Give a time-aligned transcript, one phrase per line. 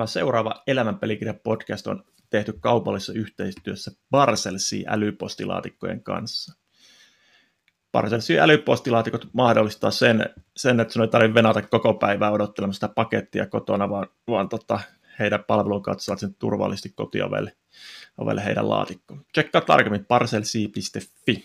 [0.00, 6.54] Tämä seuraava Elämänpelikirja podcast on tehty kaupallisessa yhteistyössä Parcelsi älypostilaatikkojen kanssa.
[7.92, 10.26] Parcelsi älypostilaatikot mahdollistaa sen,
[10.56, 14.80] sen että sinun ei tarvitse venata koko päivää odottelemaan sitä pakettia kotona, vaan, vaan tota,
[15.18, 17.56] heidän palvelun kautta saat sen turvallisesti kotiovelle
[18.18, 19.24] ovelle heidän laatikkoon.
[19.32, 21.44] Tsekkaa tarkemmin parcelsi.fi.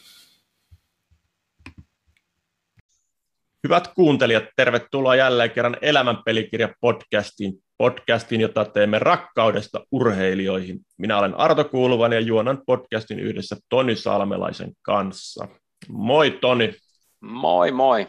[3.66, 10.80] Hyvät kuuntelijat, tervetuloa jälleen kerran Elämänpelikirja podcastiin, podcastiin, jota teemme rakkaudesta urheilijoihin.
[10.98, 15.48] Minä olen Arto Kuuluvan ja juonan podcastin yhdessä Toni Salmelaisen kanssa.
[15.88, 16.76] Moi Toni.
[17.20, 18.08] Moi moi.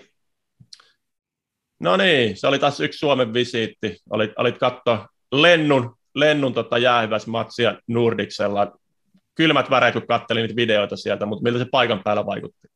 [1.80, 3.96] No niin, se oli taas yksi Suomen visiitti.
[4.10, 8.78] Olit, olit katsoa Lennun, Lennun tota jäähyväismatsia Nordicsella.
[9.34, 12.75] Kylmät väreet, kun katselin niitä videoita sieltä, mutta miltä se paikan päällä vaikutti?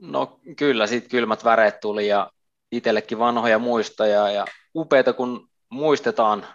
[0.00, 2.30] No kyllä, sitten kylmät väreet tuli ja
[2.72, 6.46] itsellekin vanhoja muistoja ja upeita kun muistetaan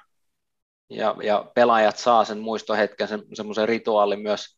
[0.90, 4.58] ja, ja pelaajat saa sen muistohetken, sen, semmoisen rituaalin myös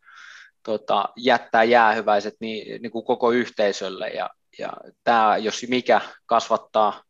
[0.63, 4.69] tota, jättää jäähyväiset niin, niin kuin koko yhteisölle ja, ja
[5.03, 7.03] tämä, jos mikä, kasvattaa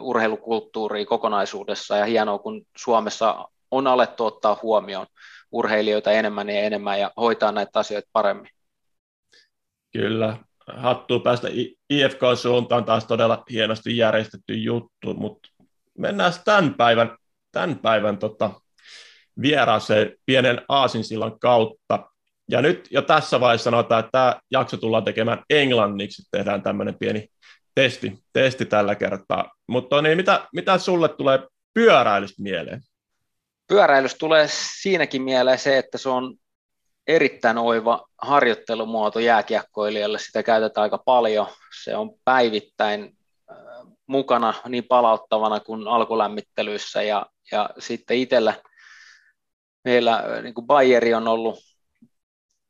[0.00, 5.06] urheilukulttuuria kokonaisuudessa ja hienoa, kun Suomessa on alettu ottaa huomioon
[5.52, 8.50] urheilijoita enemmän ja enemmän ja hoitaa näitä asioita paremmin.
[9.92, 11.48] Kyllä, hattua päästä
[11.90, 15.48] IFK-suuntaan taas todella hienosti järjestetty juttu, mutta
[15.98, 17.16] mennään tämän päivän,
[17.52, 18.50] tämän päivän tota,
[19.42, 22.10] vieraaseen pienen aasinsillan kautta.
[22.50, 27.28] Ja nyt jo tässä vaiheessa sanotaan, että tämä jakso tullaan tekemään englanniksi, tehdään tämmöinen pieni
[27.74, 29.54] testi, testi tällä kertaa.
[29.66, 31.40] Mutta niin, mitä, mitä sulle tulee
[31.74, 32.80] pyöräilystä mieleen?
[33.68, 34.46] Pyöräilystä tulee
[34.80, 36.34] siinäkin mieleen se, että se on
[37.06, 41.46] erittäin oiva harjoittelumuoto jääkiekkoilijalle, sitä käytetään aika paljon,
[41.84, 43.16] se on päivittäin
[43.50, 43.56] äh,
[44.06, 47.02] mukana niin palauttavana kuin alkulämmittelyissä.
[47.02, 48.54] Ja, ja sitten itsellä
[49.84, 51.58] meillä äh, niin kuin Bayeri on ollut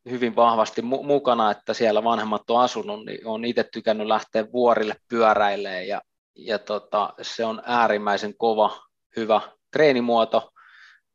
[0.09, 4.95] hyvin vahvasti mu- mukana, että siellä vanhemmat on asunut, niin on itse tykännyt lähteä vuorille
[5.09, 5.87] pyöräilemään.
[5.87, 6.01] Ja,
[6.35, 8.79] ja tota, se on äärimmäisen kova,
[9.15, 10.51] hyvä treenimuoto.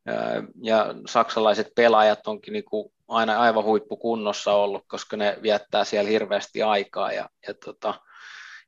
[0.09, 6.09] Äh, ja saksalaiset pelaajat onkin niin kuin aina aivan huippukunnossa ollut, koska ne viettää siellä
[6.09, 7.93] hirveästi aikaa ja, ja tota,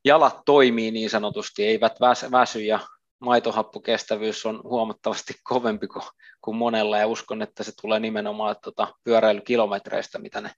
[0.04, 2.78] jalat toimii niin sanotusti, eivät väs, väsy ja
[3.18, 6.04] maitohappukestävyys on huomattavasti kovempi kuin,
[6.40, 10.50] kuin monella ja uskon, että se tulee nimenomaan tota, pyöräilykilometreistä, mitä ne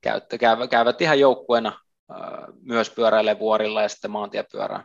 [0.00, 0.38] käyttää.
[0.38, 1.80] Käyvät, käyvät ihan joukkueena
[2.62, 4.84] myös pyöräilee vuorilla ja sitten maantiepyörään.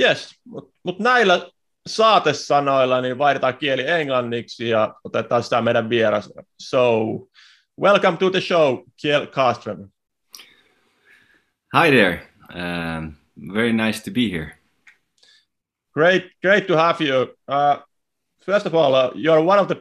[0.00, 1.50] Yes, mutta mut näillä
[1.86, 6.32] saatesanoilla, niin vaihdetaan kieli englanniksi ja otetaan sitä meidän vieras.
[6.60, 7.04] So,
[7.80, 9.88] welcome to the show, Kjell Carlström.
[11.72, 12.20] Hi there.
[12.54, 13.16] Um,
[13.54, 14.58] very nice to be here.
[15.94, 17.34] Great, great to have you.
[17.48, 17.82] Uh,
[18.44, 19.76] first of all, uh, you're one of the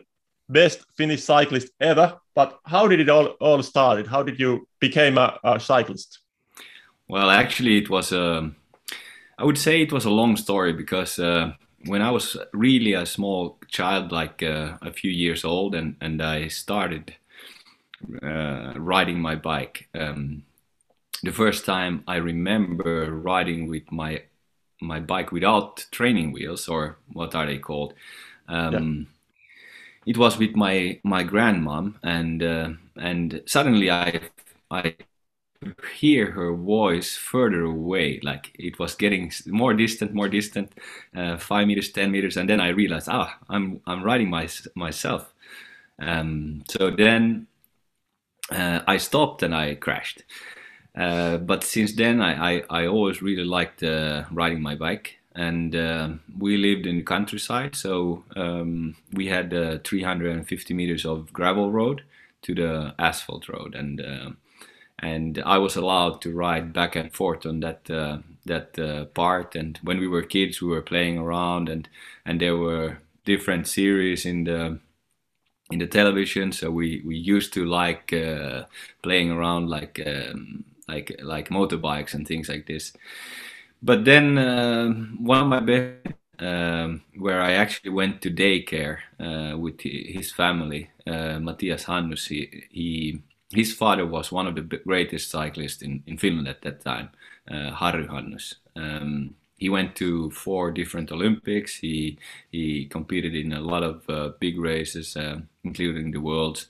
[0.49, 2.19] best Finnish cyclists ever.
[2.35, 4.07] But how did it all all started?
[4.07, 6.19] How did you become a, a cyclist?
[7.07, 8.37] Well, actually, it was a.
[8.37, 8.55] Um,
[9.43, 11.51] would say it was a long story because uh,
[11.85, 16.21] when I was really a small child, like uh, a few years old, and and
[16.21, 17.15] I started
[18.23, 19.87] uh, riding my bike.
[19.93, 20.43] Um,
[21.23, 24.23] the first time I remember riding with my
[24.81, 27.93] my bike without training wheels, or what are they called?
[28.47, 29.15] Um, yeah.
[30.05, 34.21] It was with my my grandmom, and uh, and suddenly I
[34.71, 34.95] I
[35.97, 40.71] hear her voice further away like it was getting more distant more distant
[41.15, 45.33] uh, five meters ten meters and then i realized ah i'm i'm riding my, myself.
[46.01, 47.47] Um, so then
[48.51, 50.23] uh, i stopped and i crashed.
[50.95, 55.17] Uh, but since then I, I, I always really liked uh, riding my bike.
[55.35, 61.31] And uh, we lived in the countryside so um, we had uh, 350 meters of
[61.31, 62.03] gravel road
[62.41, 63.75] to the asphalt road.
[63.75, 64.01] And
[65.01, 69.55] and I was allowed to ride back and forth on that uh, that uh, part.
[69.55, 71.89] And when we were kids, we were playing around, and
[72.25, 74.79] and there were different series in the
[75.71, 76.51] in the television.
[76.51, 78.63] So we we used to like uh,
[79.03, 82.93] playing around like um, like like motorbikes and things like this.
[83.81, 84.89] But then uh,
[85.19, 86.15] one of my best.
[86.41, 92.27] Um, where I actually went to daycare uh, with his family, uh, Matthias Hannus.
[92.27, 96.81] He, he his father was one of the greatest cyclists in, in Finland at that
[96.81, 97.09] time,
[97.49, 98.55] uh, Harry Hannus.
[98.75, 101.75] Um, he went to four different Olympics.
[101.75, 102.17] He
[102.51, 106.67] he competed in a lot of uh, big races, uh, including the Worlds,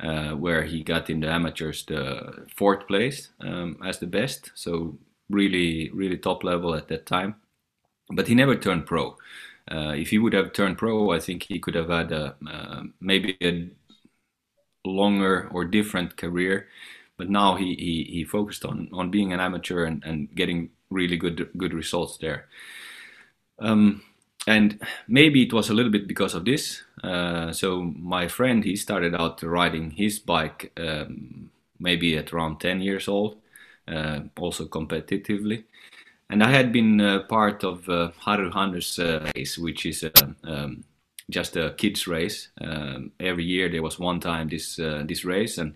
[0.00, 4.52] uh, where he got in the amateurs the fourth place um, as the best.
[4.54, 4.96] So
[5.28, 7.36] really, really top level at that time.
[8.10, 9.16] But he never turned pro.
[9.70, 12.82] Uh, if he would have turned pro, I think he could have had a, uh,
[13.00, 13.70] maybe a
[14.84, 16.68] longer or different career.
[17.16, 21.16] But now he, he, he focused on, on being an amateur and, and getting really
[21.16, 22.46] good good results there.
[23.58, 24.02] Um,
[24.46, 26.82] and maybe it was a little bit because of this.
[27.02, 32.80] Uh, so my friend he started out riding his bike um, maybe at around 10
[32.80, 33.36] years old,
[33.88, 35.64] uh, also competitively.
[36.30, 40.04] And I had been uh, part of uh, Harry Hannus' uh, race, which is
[40.44, 40.84] um,
[41.30, 42.48] just a kids race.
[42.60, 45.74] Um, every year there was one time this uh, this race, and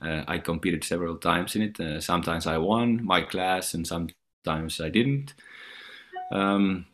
[0.00, 1.80] uh, I competed several times in it.
[1.80, 5.34] Uh, sometimes I won my class, and sometimes I didn't.
[6.32, 6.86] Um,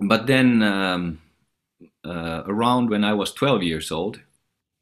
[0.00, 1.20] but then um,
[2.04, 4.20] around when I was 12 years old,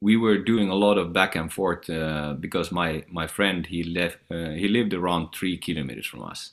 [0.01, 3.83] we were doing a lot of back and forth uh, because my my friend he
[3.83, 6.51] left uh, he lived around three kilometers from us,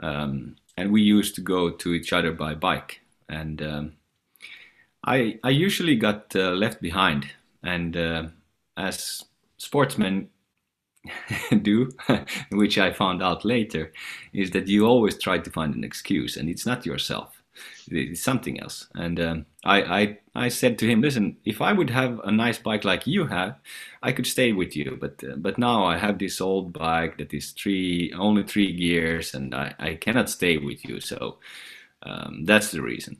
[0.00, 3.00] um, and we used to go to each other by bike.
[3.28, 3.92] And um,
[5.04, 7.30] I I usually got uh, left behind,
[7.62, 8.28] and uh,
[8.76, 9.24] as
[9.58, 10.28] sportsmen
[11.62, 11.90] do,
[12.52, 13.92] which I found out later,
[14.32, 17.40] is that you always try to find an excuse, and it's not yourself
[17.90, 18.88] it's something else.
[18.94, 22.58] And um, I, I, I said to him, listen, if I would have a nice
[22.58, 23.56] bike like you have,
[24.02, 24.96] I could stay with you.
[25.00, 29.34] But uh, but now I have this old bike that is three only three gears,
[29.34, 31.00] and I, I cannot stay with you.
[31.00, 31.38] So
[32.02, 33.18] um, that's the reason.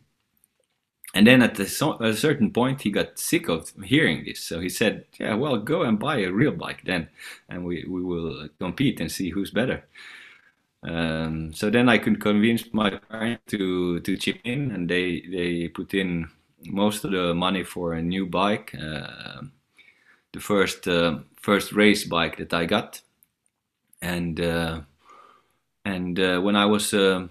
[1.14, 1.64] And then at a,
[2.04, 4.40] a certain point, he got sick of hearing this.
[4.40, 7.08] So he said, "Yeah, well, go and buy a real bike then,
[7.48, 9.84] and we, we will compete and see who's better."
[10.82, 15.68] Um, so then I could convince my parents to to chip in, and they they
[15.68, 16.30] put in
[16.66, 19.42] most of the money for a new bike, uh,
[20.32, 23.02] the first uh, first race bike that I got,
[24.02, 24.80] and uh,
[25.84, 27.26] and uh, when I was uh,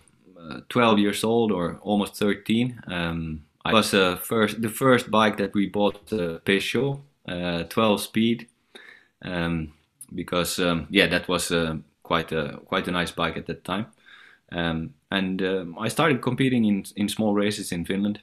[0.70, 5.68] 12 years old or almost 13, um, I was first the first bike that we
[5.68, 7.02] bought Peugeot
[7.70, 8.48] 12 speed,
[9.24, 9.74] um,
[10.16, 11.52] because um, yeah that was
[12.04, 13.88] quite a quite a nice bike at that time.
[14.52, 18.22] Um, and um, I started competing in in small races in Finland,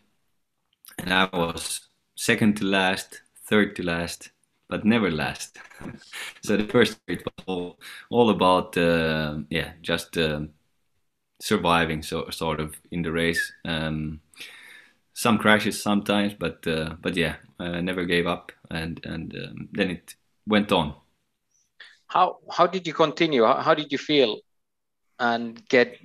[0.99, 4.31] and I was second to last, third to last,
[4.69, 5.59] but never last.
[6.43, 7.79] so the first it was all
[8.11, 10.41] all about uh, yeah just uh,
[11.41, 13.53] surviving so sort of in the race.
[13.65, 14.21] Um,
[15.17, 19.91] some crashes sometimes, but uh, but yeah, I never gave up, and and um, then
[19.91, 20.15] it
[20.47, 20.95] went on.
[22.07, 23.45] How how did you continue?
[23.45, 24.41] How, how did you feel
[25.19, 25.97] and get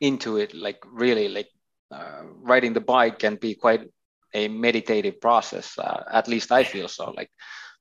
[0.00, 0.52] into it?
[0.52, 1.48] Like really like
[1.90, 3.88] uh, riding the bike can be quite
[4.34, 7.30] a meditative process uh, at least i feel so like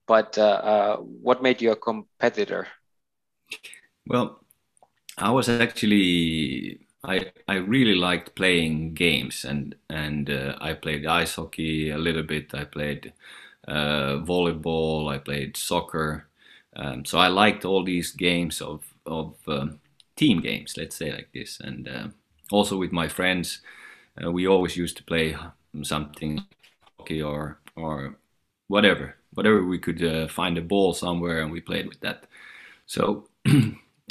[0.06, 2.68] but uh, uh what made you a competitor?
[4.06, 4.44] Well
[5.18, 11.36] i was actually i i really liked playing games and and uh, i played ice
[11.36, 12.54] hockey a little bit.
[12.54, 13.14] I played
[13.68, 15.12] uh, volleyball.
[15.14, 16.28] I played soccer.
[16.76, 19.80] Um, so I liked all these games of of um,
[20.16, 22.08] team games, let's say like this, and uh,
[22.52, 23.62] also with my friends,
[24.24, 25.36] uh, we always used to play
[25.84, 26.46] something
[27.00, 28.18] hockey or or
[28.68, 32.26] whatever, whatever we could uh, find a ball somewhere, and we played with that.
[32.88, 33.28] So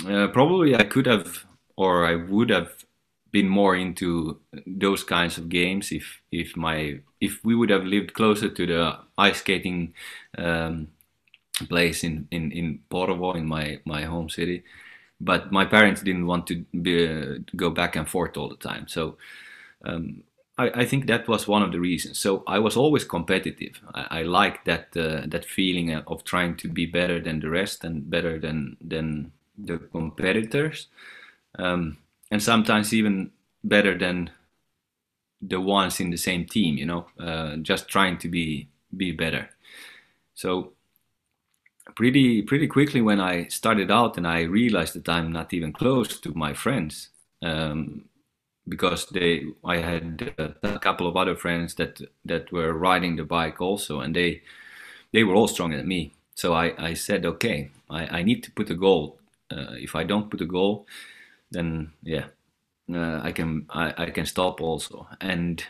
[0.08, 1.44] uh, probably I could have,
[1.76, 2.84] or I would have
[3.30, 8.12] been more into those kinds of games if if my if we would have lived
[8.12, 9.94] closer to the ice skating
[10.38, 10.88] um,
[11.68, 14.62] place in in in Porvoo, in my my home city.
[15.20, 18.88] But my parents didn't want to be, uh, go back and forth all the time,
[18.88, 19.16] so.
[19.84, 20.22] Um,
[20.58, 22.18] I, I, think that was one of the reasons.
[22.18, 23.80] So I was always competitive.
[23.94, 27.84] I, I liked that uh, that feeling of trying to be better than the rest
[27.84, 30.88] and better than than the competitors,
[31.58, 31.98] um,
[32.30, 33.30] and sometimes even
[33.64, 34.30] better than
[35.40, 36.76] the ones in the same team.
[36.76, 39.50] You know, uh, just trying to be be better.
[40.34, 40.72] So
[41.94, 46.18] pretty pretty quickly when I started out and I realized that I'm not even close
[46.20, 47.08] to my friends
[47.42, 48.04] um,
[48.68, 53.60] because they I had a couple of other friends that that were riding the bike
[53.60, 54.42] also and they
[55.12, 58.52] they were all stronger than me so I, I said okay I, I need to
[58.52, 59.18] put a goal
[59.50, 60.86] uh, if I don't put a goal
[61.52, 62.26] then yeah
[62.92, 65.64] uh, I can I, I can stop also and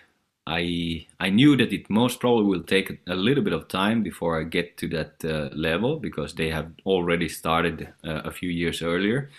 [0.46, 4.40] I I knew that it most probably will take a little bit of time before
[4.40, 8.82] I get to that uh, level because they have already started uh, a few years
[8.82, 9.30] earlier.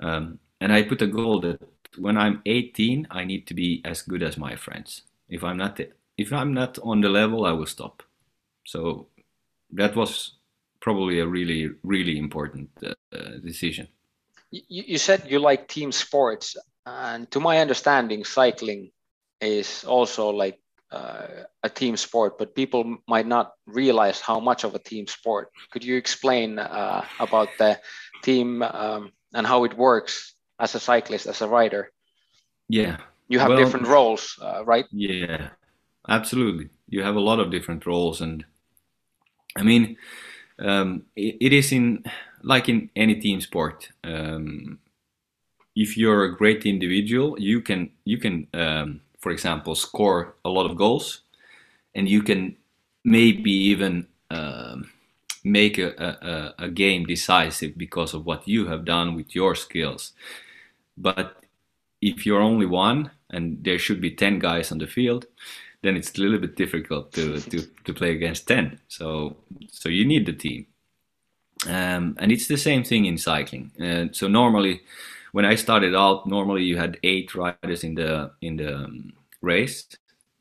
[0.00, 1.60] Um, and I put a goal that
[1.98, 5.02] when I'm 18, I need to be as good as my friends.
[5.28, 5.80] If I'm not
[6.18, 8.02] if I'm not on the level, I will stop.
[8.66, 9.08] So
[9.72, 10.34] that was
[10.80, 12.94] probably a really really important uh,
[13.44, 13.88] decision.
[14.52, 16.56] You, you said you like team sports,
[16.86, 18.92] and to my understanding, cycling
[19.40, 20.60] is also like
[20.92, 25.48] uh, a team sport, but people might not realize how much of a team sport.
[25.70, 27.80] Could you explain uh, about the
[28.22, 31.90] team um, and how it works as a cyclist, as a rider?
[32.68, 32.98] Yeah.
[33.28, 34.84] You have well, different roles, uh, right?
[34.92, 35.48] Yeah,
[36.08, 36.68] absolutely.
[36.88, 38.44] You have a lot of different roles, and
[39.56, 39.96] I mean,
[40.58, 42.04] um, it, it is in
[42.42, 43.90] like in any team sport.
[44.04, 44.78] Um,
[45.74, 50.68] if you're a great individual, you can you can um, for example, score a lot
[50.68, 51.20] of goals,
[51.94, 52.56] and you can
[53.04, 54.90] maybe even um,
[55.44, 60.12] make a, a, a, game decisive because of what you have done with your skills.
[60.98, 61.36] But
[62.00, 65.26] if you're only one and there should be 10 guys on the field,
[65.82, 68.80] then it's a little bit difficult to, to, to play against 10.
[68.88, 69.36] So,
[69.70, 70.66] so you need the team.
[71.68, 73.70] Um, and it's the same thing in cycling.
[73.80, 74.82] Uh, so normally,
[75.32, 79.86] when I started out, normally you had eight riders in the in the um, race,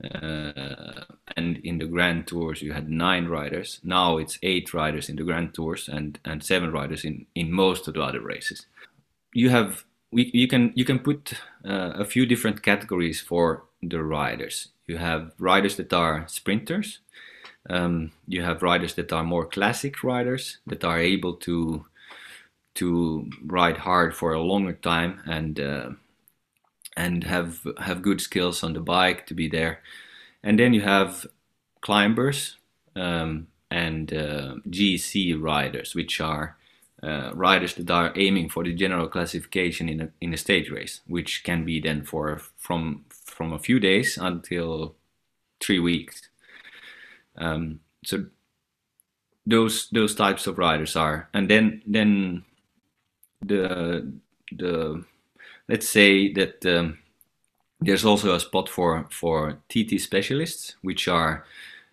[0.03, 1.03] uh,
[1.37, 3.79] and in the Grand Tours you had nine riders.
[3.83, 7.87] Now it's eight riders in the Grand Tours and and seven riders in in most
[7.87, 8.65] of the other races.
[9.33, 11.33] You have we, you can you can put
[11.65, 14.69] uh, a few different categories for the riders.
[14.87, 16.99] You have riders that are sprinters.
[17.71, 21.85] Um, you have riders that are more classic riders that are able to
[22.73, 25.89] to ride hard for a longer time and uh,
[26.97, 29.81] and have have good skills on the bike to be there.
[30.43, 31.25] And then you have
[31.79, 32.57] climbers
[32.95, 36.57] um, and uh, GC riders, which are
[37.01, 41.01] uh, riders that are aiming for the general classification in a in a stage race,
[41.07, 44.95] which can be then for from from a few days until
[45.61, 46.30] three weeks.
[47.37, 48.25] Um, so
[49.45, 52.43] those those types of riders are, and then then
[53.41, 54.11] the
[54.51, 55.03] the
[55.67, 56.99] let's say that um,
[57.79, 61.45] there's also a spot for for TT specialists, which are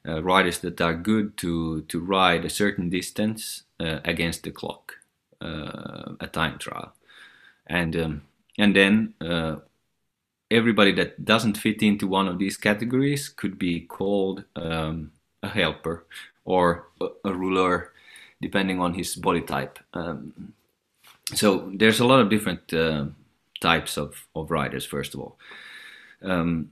[0.06, 4.94] uh, riders that are good to to ride a certain distance uh, against the clock,
[5.40, 6.92] uh, a time trial,
[7.66, 8.22] and um,
[8.58, 9.56] and then uh,
[10.50, 16.04] everybody that doesn't fit into one of these categories could be called um, a helper
[16.44, 16.88] or
[17.24, 17.92] a, ruler,
[18.40, 19.78] depending on his body type.
[19.94, 20.54] Um,
[21.34, 23.06] so there's a lot of different uh,
[23.60, 25.38] types of, of riders, first of all.
[26.22, 26.70] Um,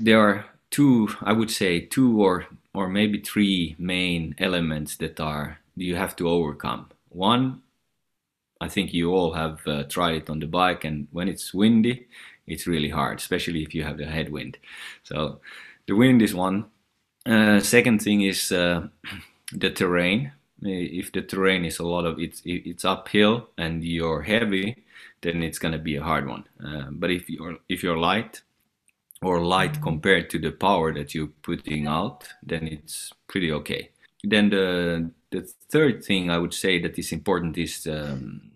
[0.00, 5.58] there are two, I would say, two or, or maybe three main elements that are
[5.76, 6.90] you have to overcome.
[7.10, 7.62] One,
[8.60, 12.06] I think you all have uh, tried it on the bike, and when it's windy,
[12.46, 14.58] it's really hard, especially if you have the headwind.
[15.02, 15.40] So
[15.86, 16.66] the wind is one.
[17.26, 18.86] Uh, second thing is uh,
[19.52, 20.32] the terrain.
[20.62, 24.84] If the terrain is a lot of it's it's uphill and you're heavy,
[25.20, 26.44] then it's going to be a hard one.
[26.64, 28.42] Uh, but if you're if you're light
[29.22, 29.82] or light mm-hmm.
[29.82, 33.90] compared to the power that you're putting out, then it's pretty okay.
[34.24, 38.50] Then the the third thing I would say that is important is um,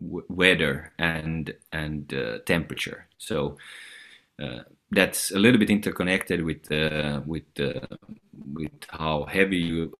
[0.00, 3.08] w- weather and and uh, temperature.
[3.18, 3.56] So
[4.40, 7.80] uh, that's a little bit interconnected with uh, with uh,
[8.52, 9.96] with how heavy you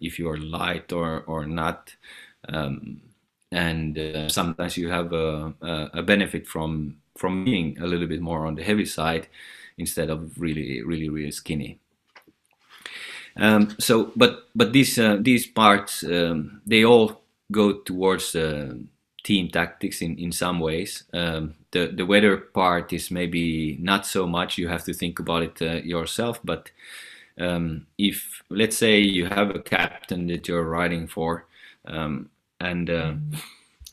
[0.00, 1.94] if you are light or or not.
[2.48, 3.00] Um,
[3.54, 5.54] and uh, sometimes you have a,
[5.94, 9.28] a, benefit from from being a little bit more on the heavy side
[9.78, 11.78] instead of really really really skinny
[13.36, 17.22] um, so but but these uh, these parts um, they all
[17.52, 18.74] go towards uh,
[19.24, 21.04] team tactics in in some ways.
[21.12, 24.58] Um, the the weather part is maybe not so much.
[24.58, 26.70] You have to think about it uh, yourself but
[27.38, 31.46] um, if let's say you have a captain that you're riding for
[31.86, 33.14] um, and uh,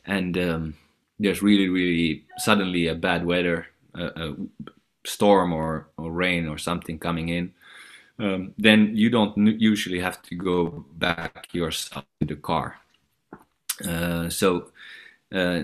[0.05, 0.75] and um,
[1.19, 4.35] there's really really suddenly a bad weather a, a
[5.05, 7.53] storm or, or rain or something coming in
[8.19, 12.79] um, then you don't usually have to go back yourself to the car.
[13.87, 14.70] Uh, so
[15.31, 15.63] uh,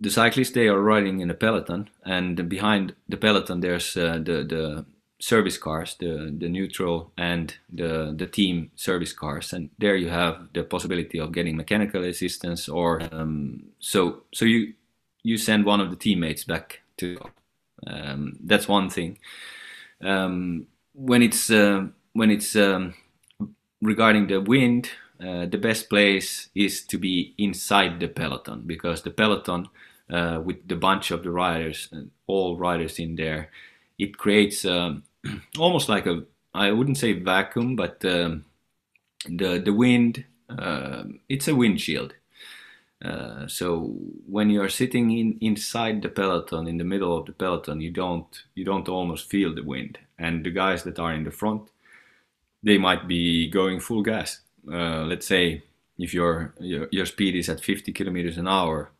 [0.00, 4.44] the cyclists they are riding in a peloton and behind the peloton there's uh, the
[4.44, 4.84] the
[5.20, 10.48] service cars, the the neutral and the the team service cars, and there you have
[10.54, 14.72] the possibility of getting mechanical assistance, or um, so so you
[15.22, 17.18] you send one of the teammates back to.
[17.86, 19.18] Um, that's one thing.
[20.02, 22.94] Um, when it's uh, when it's um,
[23.80, 24.90] regarding the wind,
[25.20, 29.68] uh, the best place is to be inside the peloton because the peloton
[30.10, 33.50] uh, with the bunch of the riders, and all riders in there,
[33.98, 35.04] it creates um,
[35.58, 38.44] almost like a I wouldn't say vacuum, but um,
[39.26, 42.14] the the wind uh, it's a windshield.
[43.02, 43.94] Uh, so
[44.26, 47.90] when you are sitting in inside the peloton, in the middle of the peloton, you
[47.90, 49.98] don't you don't almost feel the wind.
[50.18, 51.62] And the guys that are in the front,
[52.62, 54.40] they might be going full gas.
[54.70, 55.62] Uh, let's say
[55.98, 58.90] if your, your your speed is at 50 kilometers an hour,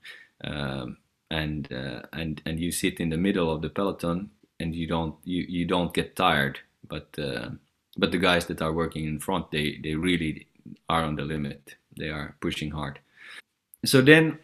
[0.44, 0.98] um,
[1.30, 5.16] and uh, and and you sit in the middle of the peloton, and you don't
[5.24, 6.60] you, you don't get tired.
[6.88, 7.50] But uh,
[7.96, 10.46] but the guys that are working in front, they they really
[10.88, 11.76] are on the limit.
[11.96, 13.00] They are pushing hard
[13.84, 14.38] so then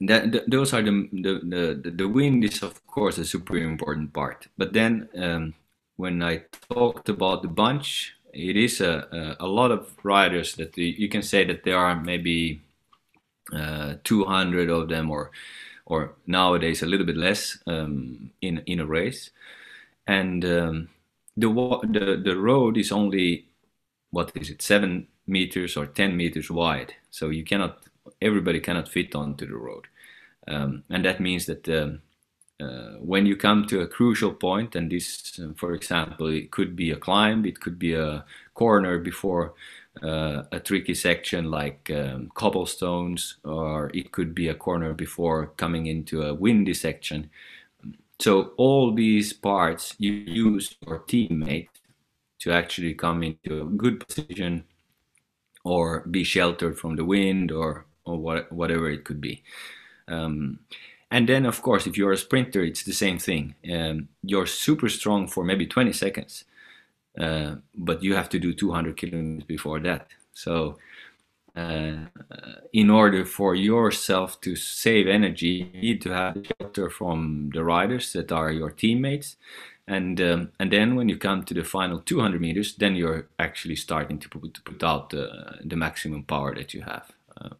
[0.00, 4.12] that, th- those are the, the, the the wind is of course a super important
[4.12, 5.54] part but then um,
[5.96, 11.08] when i talked about the bunch it is a, a, lot of riders that you
[11.08, 12.60] can say that there are maybe
[13.52, 15.30] uh, 200 of them or
[15.86, 19.30] or nowadays a little bit less um, in in a race
[20.06, 20.88] and um,
[21.36, 21.48] the,
[21.90, 23.46] the the road is only
[24.10, 27.86] what is it seven meters or 10 meters wide so you cannot
[28.20, 29.86] everybody cannot fit onto the road.
[30.48, 32.02] Um, and that means that um,
[32.60, 36.74] uh, when you come to a crucial point, and this, uh, for example, it could
[36.74, 39.54] be a climb, it could be a corner before
[40.02, 45.86] uh, a tricky section like um, cobblestones, or it could be a corner before coming
[45.86, 47.30] into a windy section.
[48.18, 51.68] So all these parts you use your teammate
[52.38, 54.64] to actually come into a good position
[55.64, 59.42] or be sheltered from the wind or or what, whatever it could be.
[60.08, 60.60] Um,
[61.10, 63.54] and then, of course, if you're a sprinter, it's the same thing.
[63.72, 66.44] Um, you're super strong for maybe 20 seconds,
[67.18, 70.08] uh, but you have to do 200 kilometers before that.
[70.32, 70.78] So,
[71.54, 72.06] uh,
[72.72, 78.12] in order for yourself to save energy, you need to have shelter from the riders
[78.12, 79.36] that are your teammates.
[79.88, 83.76] And um, and then when you come to the final 200 meters, then you're actually
[83.76, 87.12] starting to put, to put out the, the maximum power that you have.
[87.40, 87.54] Um,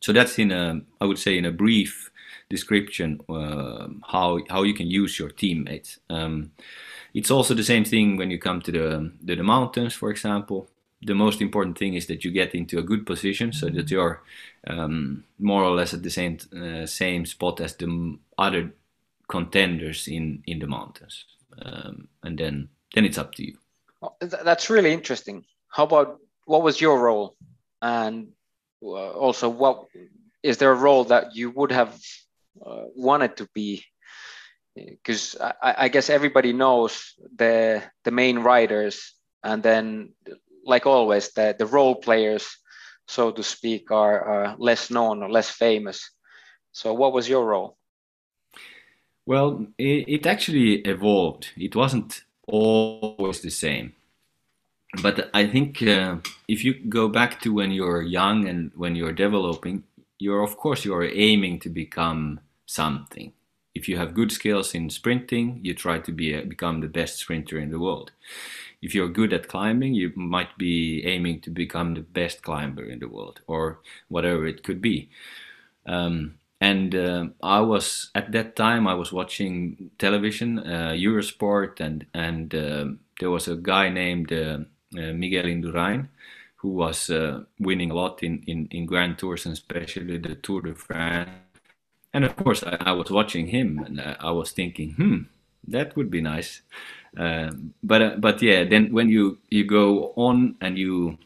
[0.00, 2.09] so that's in a, I would say, in a brief
[2.50, 5.98] description uh, how how you can use your teammates.
[6.10, 6.50] Um,
[7.14, 10.68] it's also the same thing when you come to the, the, the mountains, for example.
[11.02, 14.22] The most important thing is that you get into a good position so that you're
[14.66, 18.72] um, more or less at the same uh, same spot as the other
[19.28, 21.24] contenders in in the mountains,
[21.64, 23.56] um, and then then it's up to you.
[24.20, 25.44] That's really interesting.
[25.68, 27.34] How about what was your role,
[27.80, 28.28] and
[28.82, 29.86] uh, also what
[30.42, 31.98] is there a role that you would have
[32.64, 33.84] uh, wanted to be
[34.74, 40.12] because I, I, guess everybody knows the the main writers and then
[40.64, 42.56] like always the, the role players
[43.08, 46.10] so to speak are, are less known or less famous.
[46.72, 47.76] So what was your role?
[49.26, 51.48] Well it, it actually evolved.
[51.56, 53.94] It wasn't always the same.
[55.02, 56.16] But I think uh,
[56.48, 59.84] if you go back to when you're young and when you're developing,
[60.20, 63.32] you're of course you're aiming to become something.
[63.74, 67.18] If you have good skills in sprinting, you try to be a, become the best
[67.18, 68.10] sprinter in the world.
[68.82, 72.98] If you're good at climbing, you might be aiming to become the best climber in
[72.98, 75.08] the world, or whatever it could be.
[75.86, 82.06] Um, and uh, I was at that time I was watching television, uh, Eurosport, and
[82.12, 82.86] and uh,
[83.18, 84.58] there was a guy named uh,
[84.98, 86.08] uh, Miguel Indurain,
[86.60, 90.62] who was uh, winning a lot in, in, in Grand Tours and especially the Tour
[90.62, 91.30] de France.
[92.12, 95.18] And of course, I, I was watching him and uh, I was thinking, hmm,
[95.68, 96.62] that would be nice.
[97.16, 97.50] Uh,
[97.82, 101.18] but uh, but yeah, then when you you go on and you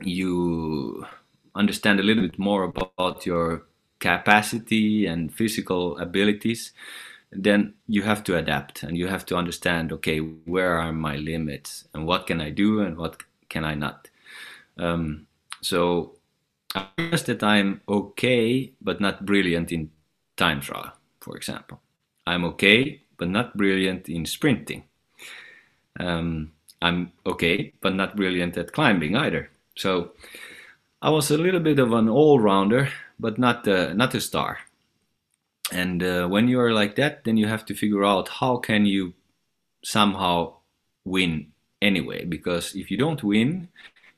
[0.00, 1.06] you
[1.54, 3.64] understand a little bit more about your
[3.98, 6.72] capacity and physical abilities,
[7.32, 11.86] then you have to adapt and you have to understand okay where are my limits
[11.94, 14.08] and what can i do and what can i not
[14.78, 15.26] um,
[15.60, 16.16] so
[16.74, 19.90] i guess that i'm okay but not brilliant in
[20.36, 20.92] time trial
[21.26, 21.80] for example.
[22.26, 24.84] I'm okay but not brilliant in sprinting.
[25.98, 29.50] Um, i'm okay but not brilliant at climbing either.
[29.76, 30.12] So
[31.02, 34.58] i was a little bit of an all-rounder but not uh, not a star.
[35.72, 38.86] And uh, when you are like that then you have to figure out how can
[38.86, 39.14] you
[39.82, 40.54] somehow
[41.04, 43.68] win anyway because if you don't win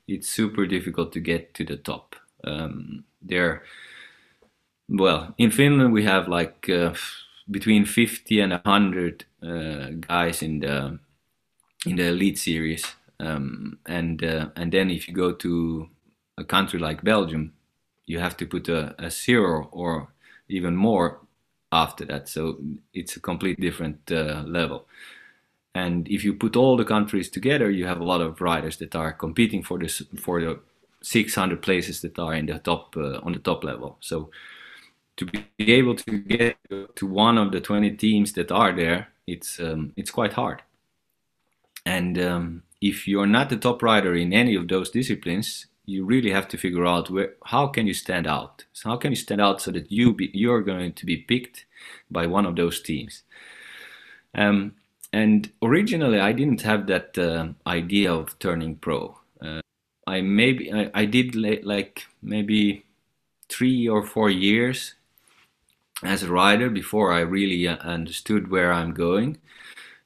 [0.09, 3.63] it's super difficult to get to the top um, there
[4.89, 6.93] well in finland we have like uh,
[7.49, 10.99] between 50 and 100 uh, guys in the
[11.85, 12.85] in the elite series
[13.19, 15.89] um, and uh, and then if you go to
[16.37, 17.53] a country like belgium
[18.09, 20.09] you have to put a, a zero or
[20.49, 21.19] even more
[21.71, 22.27] after that.
[22.27, 22.57] So
[22.93, 24.87] it's a complete different uh, level.
[25.79, 28.95] And if you put all the countries together, you have a lot of riders that
[28.95, 30.59] are competing for this for the
[31.01, 33.97] 600 places that are in the top uh, on the top level.
[34.01, 34.29] So
[35.15, 36.57] to be able to get
[36.95, 40.63] to one of the 20 teams that are there, it's um, it's quite hard.
[41.85, 46.31] And um, if you're not the top rider in any of those disciplines, you really
[46.31, 48.65] have to figure out where how can you stand out.
[48.73, 51.65] So how can you stand out so that you be, you're going to be picked
[52.11, 53.23] by one of those teams.
[54.35, 54.73] Um,
[55.11, 59.17] and originally, I didn't have that uh, idea of turning pro.
[59.41, 59.61] Uh,
[60.05, 62.85] I maybe I, I did like maybe
[63.47, 64.93] three or four years
[66.03, 69.37] as a rider before I really uh, understood where I'm going.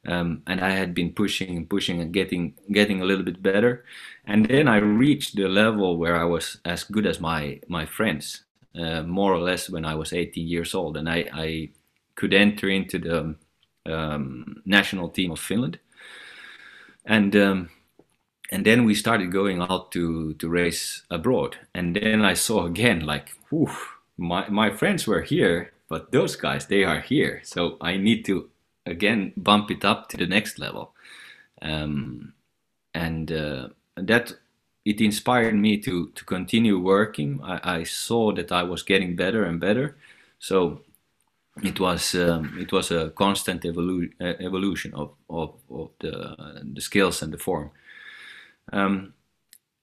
[0.06, 3.86] Um, and I had been pushing and pushing and getting getting a little bit better,
[4.26, 8.44] and then I reached the level where I was as good as my my friends,
[8.76, 11.70] uh, more or less when I was 18 years old, and I, I
[12.16, 13.36] could enter into the
[13.86, 15.80] um, national team of Finland,
[17.06, 17.70] and um,
[18.52, 23.06] and then we started going out to to race abroad, and then I saw again
[23.06, 23.72] like, whew,
[24.18, 28.50] my my friends were here, but those guys they are here, so I need to
[28.86, 30.94] again bump it up to the next level,
[31.62, 32.34] um,
[32.94, 34.34] and uh, that
[34.86, 37.40] it inspired me to to continue working.
[37.44, 39.98] I, I, saw that I was getting better and better,
[40.40, 40.82] so
[41.62, 46.36] it was um, it was a constant evolu- uh, evolution of, of, of the
[46.74, 47.70] the skills and the form,
[48.72, 49.14] um,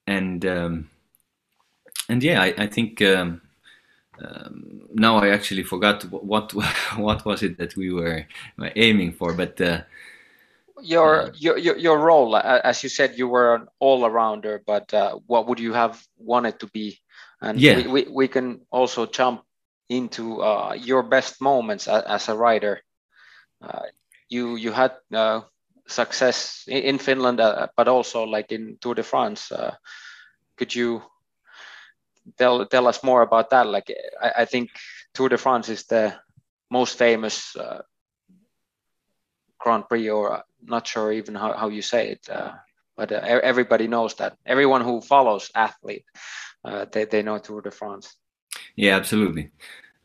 [0.07, 0.91] and um,
[2.09, 3.03] and yeah, I, I think.
[3.03, 3.43] Um,
[4.23, 6.53] um, now I actually forgot what
[6.97, 8.27] what was it that we were
[8.77, 9.81] aiming for, but uh,
[10.83, 15.47] your, uh, your your role, as you said, you were an all-arounder, but uh, what
[15.47, 16.99] would you have wanted to be?
[17.41, 17.77] And yeah.
[17.77, 19.43] we, we, we can also jump
[19.91, 22.81] into uh, your best moments as, a rider.
[23.61, 23.83] Uh,
[24.29, 25.41] you you had uh,
[25.87, 29.53] success in, in Finland, uh, but also like in Tour de France.
[29.53, 29.75] Uh,
[30.57, 31.03] could you
[32.39, 33.67] tell tell us more about that?
[33.67, 34.71] Like I, I think
[35.13, 36.15] Tour de France is the
[36.71, 37.83] most famous uh,
[39.59, 42.29] Grand Prix, or not sure even how, how you say it.
[42.97, 44.37] but everybody knows that.
[44.47, 46.05] Everyone who follows athlete,
[46.93, 48.17] they, they know Tour de France.
[48.77, 49.51] Yeah, absolutely.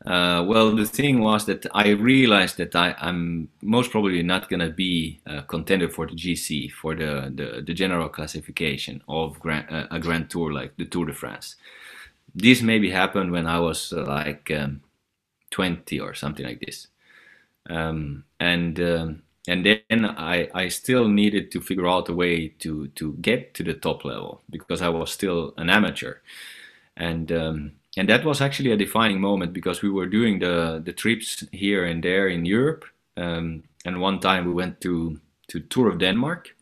[0.06, 4.60] Uh, well, the thing was that I realized that I, am most probably not going
[4.60, 9.66] to be a contender for the GC, for the, the, the general classification of grand,
[9.70, 11.56] uh, a Grand Tour like the Tour de France.
[12.34, 14.82] This maybe happened when I was uh, like um,
[15.50, 16.88] 20 or something like this.
[17.68, 22.88] Um, and um, and then I, I still needed to figure out a way to,
[22.88, 26.16] to get to the top level because I was still an amateur.
[26.96, 30.92] And um, and that was actually a defining moment because we were doing the the
[30.92, 32.84] trips here and there in Europe.
[33.16, 36.54] Um, and one time we went to to Tour of Denmark,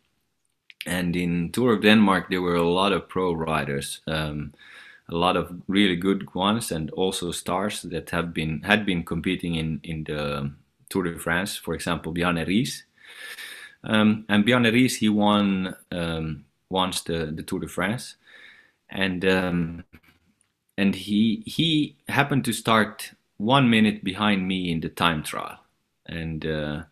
[0.86, 4.52] and in Tour of Denmark there were a lot of pro riders, um,
[5.08, 9.56] a lot of really good ones, and also stars that have been had been competing
[9.56, 10.50] in in the
[10.88, 11.56] Tour de France.
[11.56, 12.84] For example, Bjarne Riis.
[13.82, 18.16] Um, and Bjarne Riis he won um, once the the Tour de France,
[18.88, 19.84] and um,
[20.76, 25.58] and he he happened to start one minute behind me in the time trial,
[26.06, 26.82] and uh,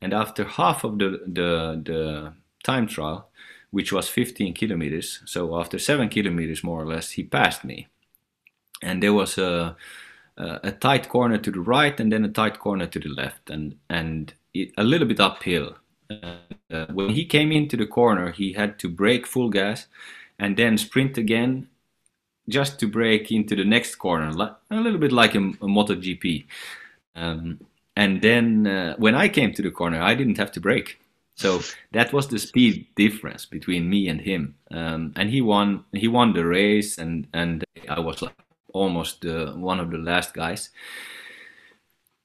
[0.00, 2.32] and after half of the the the
[2.64, 3.28] time trial,
[3.70, 7.88] which was 15 kilometers, so after seven kilometers more or less, he passed me,
[8.82, 9.76] and there was a
[10.36, 13.76] a tight corner to the right and then a tight corner to the left, and
[13.90, 15.76] and it, a little bit uphill.
[16.10, 19.86] Uh, when he came into the corner, he had to brake full gas
[20.38, 21.68] and then sprint again
[22.48, 24.28] just to break into the next corner,
[24.70, 26.46] a little bit like a, a MotoGP.
[27.14, 27.60] Um,
[27.96, 31.00] and then uh, when I came to the corner, I didn't have to brake.
[31.36, 31.60] So
[31.92, 34.56] that was the speed difference between me and him.
[34.70, 35.84] Um, and he won.
[35.92, 38.34] He won the race, and and I was like
[38.74, 40.68] almost uh, one of the last guys.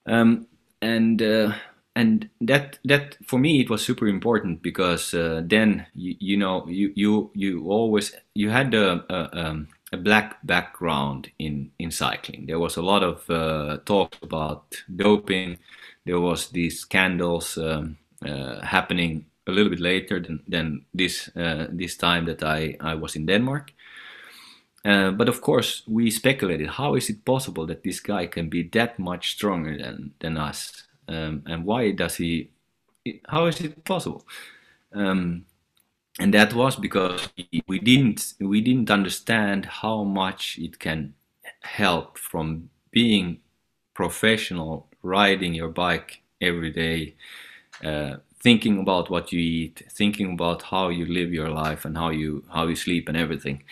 [0.05, 0.47] Um,
[0.81, 1.53] and uh,
[1.95, 6.67] and that that for me it was super important because uh, then you, you know
[6.67, 12.45] you you you always you had a, a um, a black background in, in cycling.
[12.45, 14.63] There was a lot of uh, talk about
[14.95, 15.57] doping.
[16.05, 21.67] There was these scandals um, uh, happening a little bit later than, than this uh,
[21.69, 23.73] this time that I, I was in Denmark.
[24.83, 28.63] Uh, but of course, we speculated: how is it possible that this guy can be
[28.73, 30.83] that much stronger than than us?
[31.07, 32.49] Um, and why does he?
[33.27, 34.25] How is it possible?
[34.93, 35.45] Um,
[36.19, 37.29] and that was because
[37.67, 41.13] we didn't we didn't understand how much it can
[41.61, 43.39] help from being
[43.93, 47.15] professional riding your bike every day
[47.83, 52.09] uh, thinking about what you eat thinking about how you live your life and how
[52.09, 53.63] you how you sleep and everything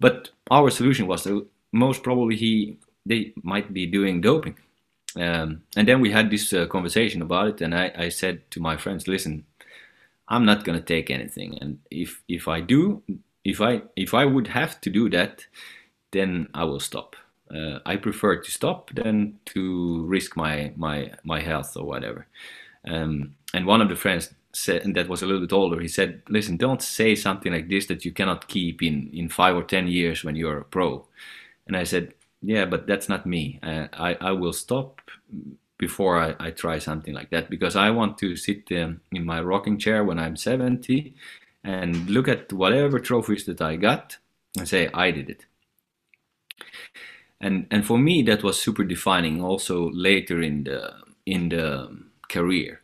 [0.00, 4.56] but our solution was that most probably he they might be doing doping.
[5.16, 8.60] Um, and then we had this uh, conversation about it, and I, I said to
[8.60, 9.44] my friends, "Listen,
[10.32, 13.02] I'm not gonna take anything, and if if I do,
[13.44, 15.46] if I if I would have to do that,
[16.12, 17.16] then I will stop.
[17.54, 22.26] Uh, I prefer to stop than to risk my my my health or whatever."
[22.88, 25.88] Um, and one of the friends said, and that was a little bit older, he
[25.88, 29.62] said, "Listen, don't say something like this that you cannot keep in in five or
[29.64, 31.06] ten years when you're a pro."
[31.66, 33.60] And I said, yeah, but that's not me.
[33.62, 35.00] Uh, I, I will stop
[35.82, 39.40] before I, I try something like that because I want to sit um, in my
[39.40, 41.12] rocking chair when I'm 70
[41.64, 44.16] and look at whatever trophies that I got
[44.56, 45.46] and say, I did it.
[47.40, 50.94] And, and for me, that was super defining also later in the,
[51.26, 52.80] in the career.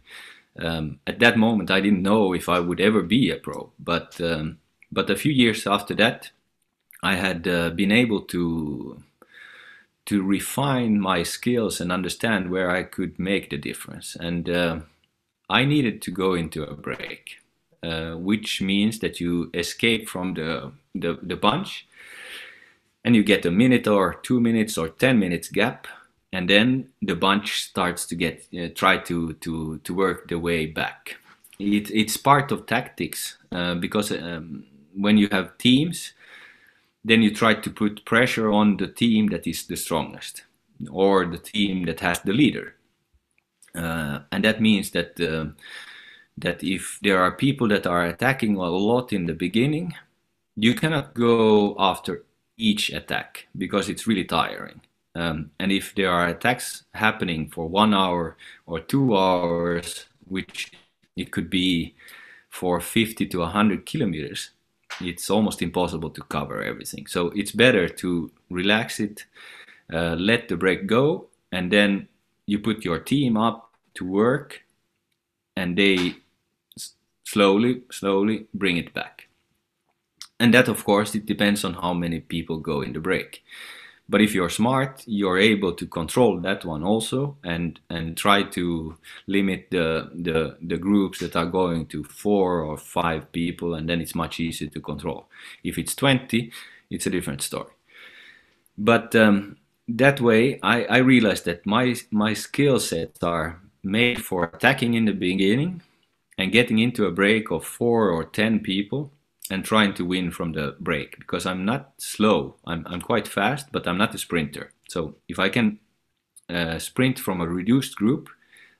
[0.58, 4.20] Um, at that moment, I didn't know if I would ever be a pro, but,
[4.20, 4.58] um,
[4.90, 6.32] but a few years after that,
[7.00, 9.04] I had uh, been able to
[10.08, 14.16] to refine my skills and understand where I could make the difference.
[14.18, 14.80] And uh,
[15.50, 17.42] I needed to go into a break,
[17.82, 21.86] uh, which means that you escape from the, the, the bunch
[23.04, 25.86] and you get a minute or two minutes or 10 minutes gap.
[26.32, 30.64] And then the bunch starts to get uh, try to, to, to work the way
[30.64, 31.16] back.
[31.58, 34.64] It, it's part of tactics uh, because um,
[34.96, 36.14] when you have teams,
[37.04, 40.44] then you try to put pressure on the team that is the strongest
[40.90, 42.74] or the team that has the leader.
[43.74, 45.46] Uh, and that means that uh,
[46.36, 49.94] that if there are people that are attacking a lot in the beginning,
[50.56, 52.24] you cannot go after
[52.56, 54.80] each attack because it's really tiring.
[55.14, 60.72] Um, and if there are attacks happening for one hour or two hours, which
[61.16, 61.94] it could be
[62.50, 64.50] for 50 to 100 kilometers,
[65.00, 67.06] it's almost impossible to cover everything.
[67.06, 69.24] So it's better to relax it,
[69.92, 72.08] uh, let the break go, and then
[72.46, 74.62] you put your team up to work,
[75.56, 76.16] and they
[77.24, 79.28] slowly, slowly bring it back.
[80.40, 83.42] And that, of course, it depends on how many people go in the break.
[84.08, 88.96] But if you're smart, you're able to control that one also and, and try to
[89.26, 94.00] limit the, the, the groups that are going to four or five people, and then
[94.00, 95.28] it's much easier to control.
[95.62, 96.50] If it's 20,
[96.90, 97.72] it's a different story.
[98.78, 104.44] But um, that way, I, I realized that my, my skill sets are made for
[104.44, 105.82] attacking in the beginning
[106.38, 109.12] and getting into a break of four or 10 people
[109.50, 112.56] and trying to win from the break because I'm not slow.
[112.66, 114.72] I'm, I'm quite fast, but I'm not a sprinter.
[114.88, 115.78] So if I can
[116.48, 118.28] uh, sprint from a reduced group,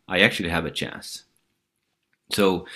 [0.07, 1.25] I actually have a chance.
[2.33, 2.67] So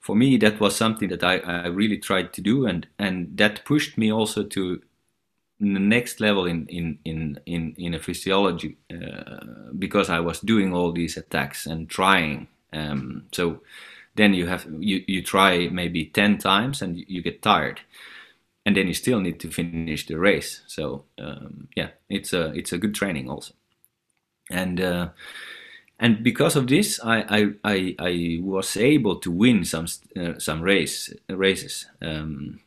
[0.00, 3.64] for me, that was something that I, I really tried to do, and, and that
[3.64, 4.82] pushed me also to
[5.60, 10.74] the next level in in in in, in a physiology uh, because I was doing
[10.74, 12.48] all these attacks and trying.
[12.72, 13.62] Um, so
[14.14, 17.80] then you have you, you try maybe 10 times and you get tired.
[18.66, 20.62] And then you still need to finish the race.
[20.66, 23.54] So um, yeah it's a it's a good training also.
[24.50, 25.08] And uh,
[25.98, 31.12] and because of this I, I, I, was able to win some uh, some race
[31.28, 32.60] races um,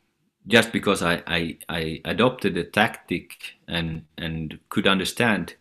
[0.47, 5.55] just because I, I, I adopted a tactic and and could understand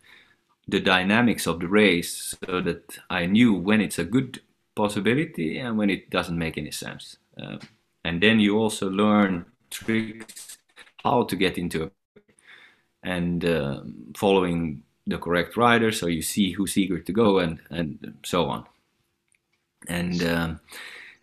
[0.68, 4.40] the dynamics of the race so that I knew when it's a good
[4.76, 7.16] possibility and when it doesn't make any sense.
[7.40, 7.58] Uh,
[8.04, 10.58] and then you also learn tricks
[11.02, 11.92] how to get into it
[13.02, 13.80] and uh,
[14.16, 18.64] following the correct rider so you see who's eager to go and, and so on.
[19.88, 20.60] And um,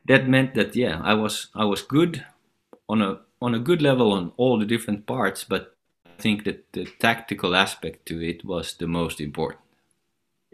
[0.06, 2.26] that meant that yeah, I was I was good
[2.88, 6.72] on a on a good level on all the different parts, but I think that
[6.72, 9.63] the tactical aspect to it was the most important.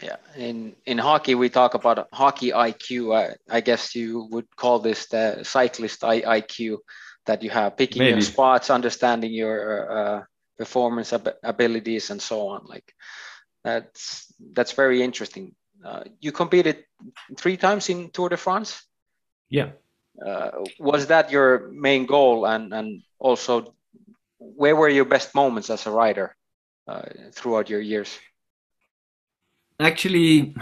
[0.01, 3.15] Yeah, in in hockey we talk about hockey IQ.
[3.15, 6.77] I, I guess you would call this the cyclist IQ
[7.25, 8.11] that you have picking Maybe.
[8.11, 10.23] your spots, understanding your uh,
[10.57, 12.65] performance ab- abilities, and so on.
[12.65, 12.93] Like
[13.63, 15.55] that's that's very interesting.
[15.83, 16.85] Uh, you competed
[17.37, 18.83] three times in Tour de France.
[19.49, 19.71] Yeah.
[20.25, 23.75] Uh, was that your main goal, and and also
[24.37, 26.35] where were your best moments as a rider
[26.87, 28.17] uh, throughout your years?
[29.79, 30.53] Actually,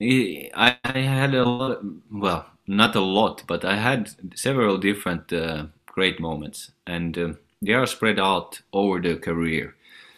[0.00, 1.80] I, had a lot.
[2.12, 7.72] Well, not a lot, but I had several different uh, great moments, and uh, they
[7.72, 9.74] are spread out over the career.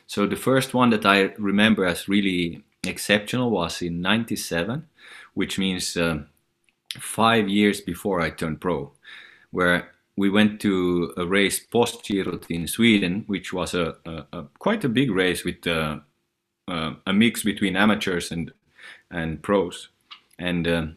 [0.07, 4.87] So the first one that I remember as really exceptional was in '97,
[5.33, 6.25] which means uh,
[6.98, 8.92] five years before I turned pro,
[9.53, 14.44] where we went to a race post Giro in Sweden, which was a, a, a,
[14.59, 15.66] quite a big race with
[16.72, 18.52] uh, a mix between amateurs and
[19.11, 19.88] and pros,
[20.38, 20.96] and um,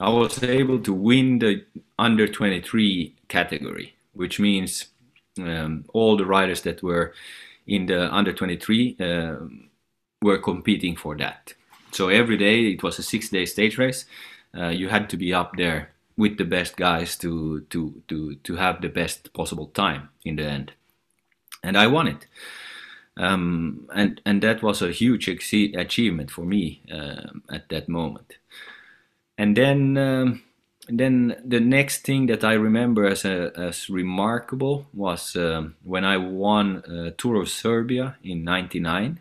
[0.00, 1.64] I was able to win the
[1.98, 4.86] under 23 category, which means
[5.38, 7.12] um, all the riders that were
[7.66, 9.36] in the under 23 uh,
[10.22, 11.54] were competing for that.
[11.90, 14.04] So every day it was a six day stage race.
[14.56, 18.56] Uh, you had to be up there with the best guys to to to to
[18.56, 20.72] have the best possible time in the end,
[21.64, 22.26] and I won it.
[23.16, 28.36] Um, and and that was a huge achievement for me uh, at that moment.
[29.38, 30.42] And then um,
[30.88, 36.16] then the next thing that I remember as a, as remarkable was um, when I
[36.16, 39.20] won uh, Tour of Serbia in '99.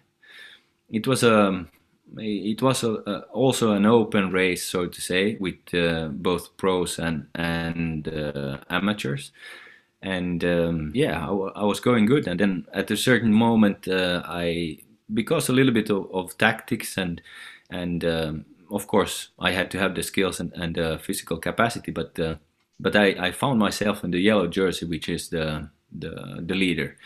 [0.92, 1.70] It was a um,
[2.18, 7.00] it was a, a, also an open race, so to say, with uh, both pros
[7.00, 9.32] and and uh, amateurs.
[10.06, 12.28] And um, yeah, I, w- I was going good.
[12.28, 14.80] And then at a certain moment, uh, I
[15.14, 17.22] because a little bit of, of tactics and
[17.70, 21.92] and um, of course I had to have the skills and, and uh, physical capacity,
[21.92, 22.36] but uh,
[22.80, 26.98] but I, I found myself in the yellow jersey, which is the the, the leader,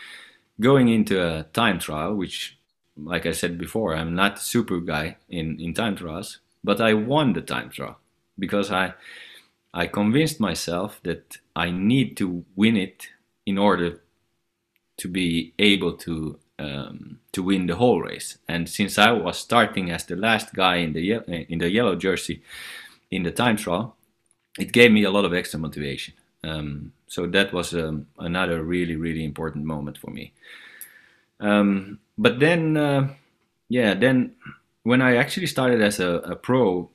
[0.60, 2.58] going into a time trial, which
[2.96, 7.32] like I said before, I'm not super guy in, in time trials, but I won
[7.32, 7.98] the time trial
[8.38, 8.94] because I
[9.72, 13.08] I convinced myself that I need to win it
[13.46, 14.00] in order
[14.98, 18.36] to be able to um, to win the whole race.
[18.46, 22.42] And since I was starting as the last guy in the in the yellow jersey
[23.10, 23.96] in the time trial,
[24.58, 26.14] it gave me a lot of extra motivation.
[26.44, 30.32] Um, so that was um, another really really important moment for me.
[31.40, 33.08] Um, but then, uh,
[33.68, 34.34] yeah, then
[34.82, 36.90] when I actually started as a, a pro,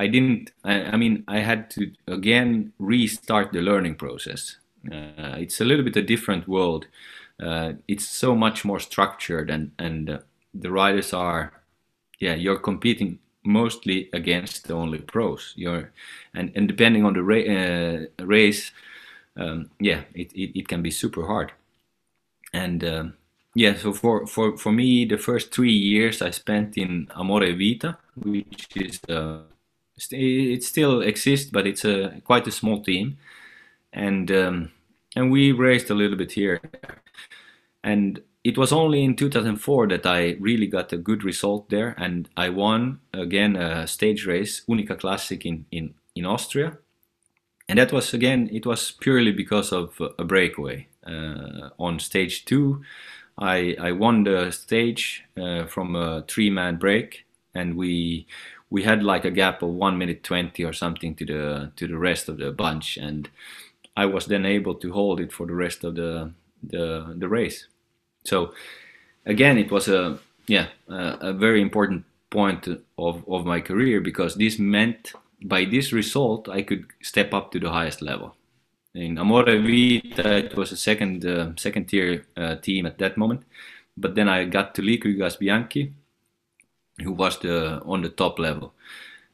[0.00, 0.52] I didn't.
[0.64, 4.56] I, I, mean, I had to again restart the learning process.
[4.90, 6.86] Uh, it's a little bit a different world.
[7.42, 10.18] Uh, it's so much more structured, and and uh,
[10.54, 11.52] the riders are,
[12.18, 15.52] yeah, you're competing mostly against only pros.
[15.56, 15.92] You're,
[16.34, 18.72] and and depending on the ra- uh, race,
[19.36, 21.52] um, yeah, it, it, it can be super hard
[22.52, 23.14] and um,
[23.54, 27.98] yeah, so for, for, for me, the first three years I spent in Amore Vita,
[28.14, 29.00] which is
[30.10, 33.18] it still exists, but it's a quite a small team,
[33.92, 34.72] and um,
[35.16, 36.60] and we raced a little bit here,
[37.84, 42.28] and it was only in 2004 that I really got a good result there, and
[42.36, 46.78] I won again a stage race, Uniqa Classic in in in Austria,
[47.68, 50.86] and that was again it was purely because of a breakaway.
[51.06, 52.82] Uh, on stage two.
[53.38, 58.26] I, I won the stage uh, from a three-man break, and we
[58.70, 61.98] we had like a gap of one minute twenty or something to the to the
[61.98, 63.28] rest of the bunch, and
[63.96, 67.66] I was then able to hold it for the rest of the the, the race.
[68.24, 68.52] So
[69.26, 74.36] again, it was a yeah a, a very important point of, of my career because
[74.36, 78.36] this meant by this result I could step up to the highest level
[78.94, 83.42] in Amore Vita, it was a second uh, second tier uh, team at that moment.
[83.96, 85.92] But then I got to Liquigas Bianchi,
[87.02, 88.72] who was the on the top level,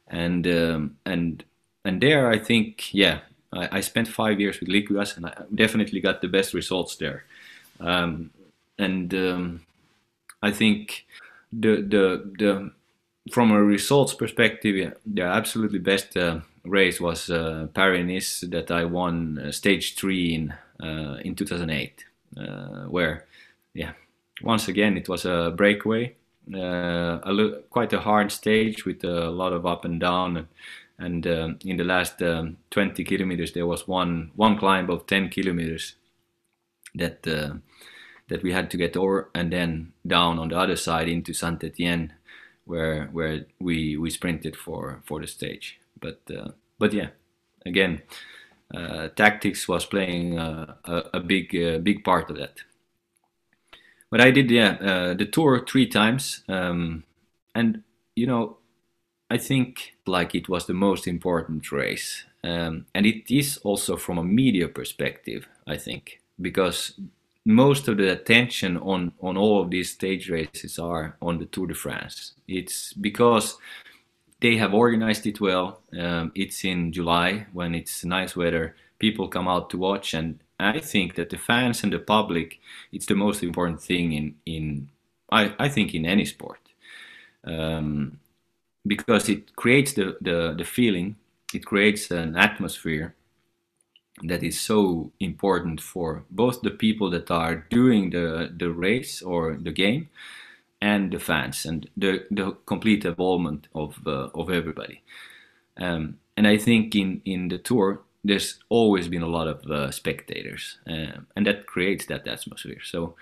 [0.07, 1.43] and um, and
[1.85, 3.19] and there I think yeah
[3.53, 7.23] I, I, spent five years with Liquigas and I definitely got the best results there,
[7.79, 8.31] um,
[8.77, 9.61] and um,
[10.41, 11.05] I think
[11.51, 12.71] the the the
[13.31, 18.85] from a results perspective, yeah, the absolutely best uh, race was uh, Paris that I
[18.85, 22.05] won uh, stage three in uh, in 2008,
[22.37, 22.43] uh,
[22.85, 23.25] where
[23.73, 23.93] yeah
[24.41, 26.15] once again it was a breakaway,
[26.53, 30.47] uh, a quite a hard stage with a lot of up and down, and,
[30.99, 35.29] and um, in the last um, 20 kilometers there was one one climb of 10
[35.29, 35.95] kilometers
[36.95, 37.55] that uh,
[38.29, 41.63] that we had to get over, and then down on the other side into Saint
[41.63, 42.13] Etienne,
[42.65, 47.09] where where we we sprinted for for the stage but uh, but yeah,
[47.65, 48.01] again,
[48.73, 52.61] uh, tactics was playing uh, a, a, big uh, big part of that.
[54.09, 57.03] But I did yeah uh, the tour three times, um,
[57.53, 57.83] and
[58.15, 58.57] you know
[59.29, 64.17] I think like it was the most important race, um, and it is also from
[64.17, 65.47] a media perspective.
[65.67, 66.93] I think because
[67.45, 71.67] most of the attention on on all of these stage races are on the Tour
[71.67, 72.33] de France.
[72.47, 73.57] It's because
[74.41, 75.81] they have organized it well.
[75.97, 78.75] Um, it's in July when it's nice weather.
[78.99, 82.59] People come out to watch, and I think that the fans and the public,
[82.91, 84.89] it's the most important thing in in
[85.31, 86.59] I, I think in any sport,
[87.43, 88.19] um,
[88.87, 91.17] because it creates the, the the feeling,
[91.53, 93.15] it creates an atmosphere,
[94.23, 99.55] that is so important for both the people that are doing the the race or
[99.55, 100.09] the game
[100.81, 105.03] and the fans and the the complete involvement of uh, of everybody.
[105.77, 109.91] Um, and I think in in the tour there's always been a lot of uh,
[109.91, 112.81] spectators, uh, and that creates that atmosphere.
[112.83, 113.15] So.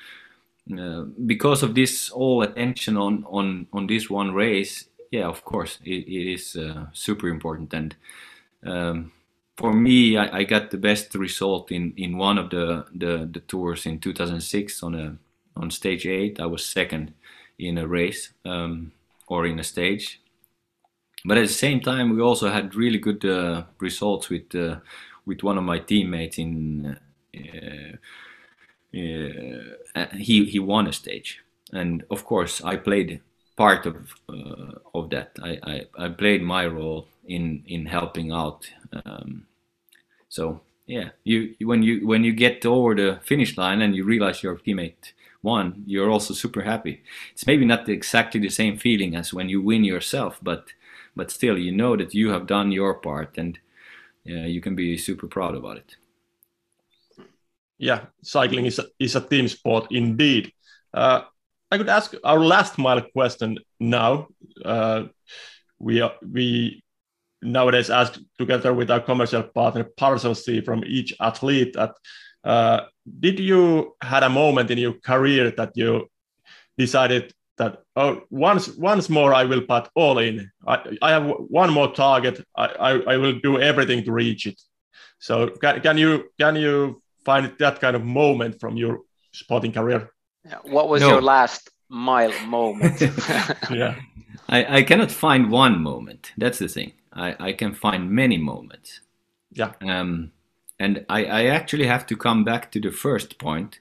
[0.67, 5.77] Uh, because of this all attention on, on, on this one race, yeah, of course,
[5.85, 7.73] it, it is uh, super important.
[7.73, 7.95] And
[8.65, 9.11] um,
[9.57, 13.39] for me, I, I, got the best result in, in one of the, the, the,
[13.41, 15.17] tours in 2006 on a
[15.55, 16.39] on stage eight.
[16.39, 17.13] I was second
[17.57, 18.91] in a race um,
[19.27, 20.19] or in a stage.
[21.25, 24.77] But at the same time, we also had really good uh, results with uh,
[25.25, 26.97] with one of my teammates in.
[27.35, 27.97] Uh,
[28.93, 31.41] uh, he he won a stage,
[31.73, 33.21] and of course I played
[33.57, 33.95] part of
[34.29, 35.31] uh, of that.
[35.41, 38.69] I, I, I played my role in in helping out.
[38.93, 39.47] Um,
[40.29, 44.43] so yeah, you when you when you get over the finish line and you realize
[44.43, 47.03] your teammate won, you're also super happy.
[47.33, 50.73] It's maybe not exactly the same feeling as when you win yourself, but
[51.15, 53.59] but still you know that you have done your part and
[54.29, 55.95] uh, you can be super proud about it.
[57.77, 60.51] Yeah, cycling is a, is a team sport indeed.
[60.93, 61.21] Uh,
[61.71, 64.27] I could ask our last mile question now.
[64.63, 65.05] Uh,
[65.79, 66.83] we are, we
[67.41, 71.95] nowadays ask together with our commercial partner Parcel C from each athlete that
[72.43, 72.81] uh,
[73.19, 76.07] did you had a moment in your career that you
[76.77, 80.51] decided that oh once once more I will put all in.
[80.67, 82.45] I, I have one more target.
[82.55, 84.61] I, I, I will do everything to reach it.
[85.19, 89.01] So can, can you can you find that kind of moment from your
[89.31, 90.11] sporting career?
[90.63, 91.09] What was no.
[91.09, 93.01] your last mile moment?
[93.71, 93.95] yeah.
[94.47, 96.31] I, I cannot find one moment.
[96.37, 96.93] That's the thing.
[97.13, 99.01] I, I can find many moments.
[99.51, 99.71] Yeah.
[99.81, 100.31] Um,
[100.79, 103.79] and I, I actually have to come back to the first point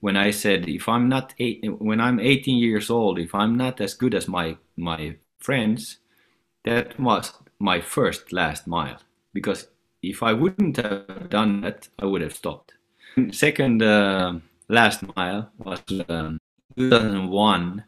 [0.00, 3.80] when I said if I'm not eight, when I'm 18 years old, if I'm not
[3.80, 5.98] as good as my my friends,
[6.64, 8.98] that was my first last mile.
[9.32, 9.68] Because
[10.02, 12.74] if I wouldn't have done that, I would have stopped.
[13.30, 14.38] Second uh,
[14.68, 16.38] last mile was um,
[16.76, 17.84] 2001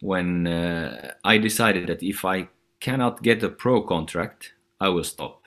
[0.00, 2.48] when uh, I decided that if I
[2.80, 5.44] cannot get a pro contract, I will stop.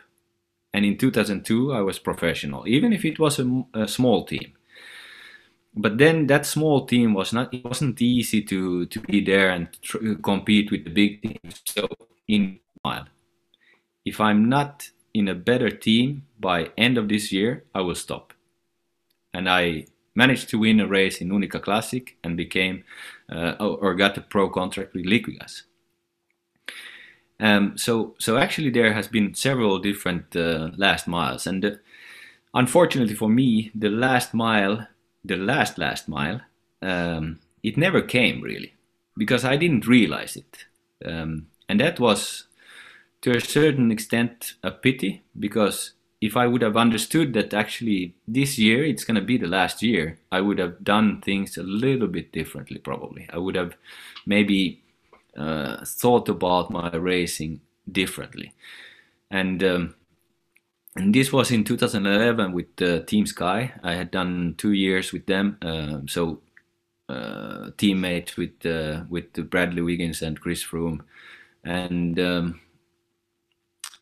[0.73, 4.56] And in 2002, I was professional, even if it was a, a small team.
[5.77, 7.53] But then that small team was not.
[7.53, 11.61] It wasn't easy to to be there and tr- compete with the big teams.
[11.65, 11.87] So
[12.27, 12.59] in
[14.07, 18.33] if I'm not in a better team by end of this year, I will stop.
[19.33, 22.83] And I managed to win a race in Uniqa Classic and became
[23.31, 25.63] uh, or got a pro contract with Liquigas.
[27.39, 31.71] Um, so, so actually, there has been several different uh, last miles, and uh,
[32.53, 34.87] unfortunately for me, the last mile,
[35.23, 36.41] the last last mile,
[36.81, 38.73] um, it never came really,
[39.17, 40.65] because I didn't realize it,
[41.05, 42.47] um, and that was,
[43.21, 48.57] to a certain extent, a pity because if I would have understood that actually this
[48.57, 52.07] year it's going to be the last year, I would have done things a little
[52.07, 52.79] bit differently.
[52.79, 53.75] Probably, I would have
[54.25, 54.81] maybe
[55.35, 57.61] uh, thought about my racing
[57.91, 58.53] differently,
[59.29, 59.95] and um,
[60.97, 63.71] and this was in 2011 with uh, Team Sky.
[63.83, 66.41] I had done two years with them, uh, so
[67.09, 71.01] uh, with uh, with Bradley Wiggins and Chris Froome,
[71.63, 72.19] and.
[72.19, 72.61] Um,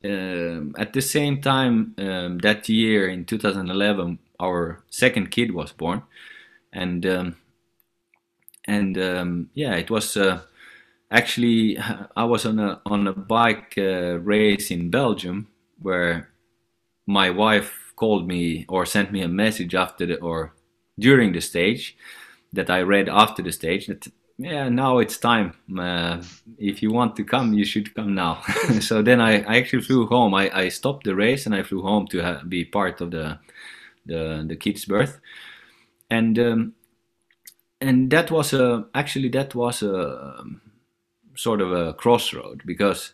[0.03, 6.03] um, at the same time, um, that year in 2011, our second kid was born,
[6.71, 7.35] and um,
[8.65, 10.41] and um, yeah, it was uh,
[11.09, 11.79] actually
[12.15, 15.47] I was on a on a bike uh, race in Belgium
[15.81, 16.29] where
[17.05, 20.53] my wife called me or sent me a message after the or
[20.99, 21.97] during the stage
[22.53, 25.53] that I read after the stage that yeah, now it's time.
[25.79, 26.21] Uh,
[26.57, 28.41] if you want to come, you should come now.
[28.81, 30.33] so then I, I actually flew home.
[30.33, 33.39] I, I stopped the race and I flew home to ha- be part of the
[34.05, 35.21] the the kid's birth,
[36.09, 36.73] and um,
[37.79, 40.61] and that was a actually that was a um,
[41.35, 43.13] sort of a crossroad because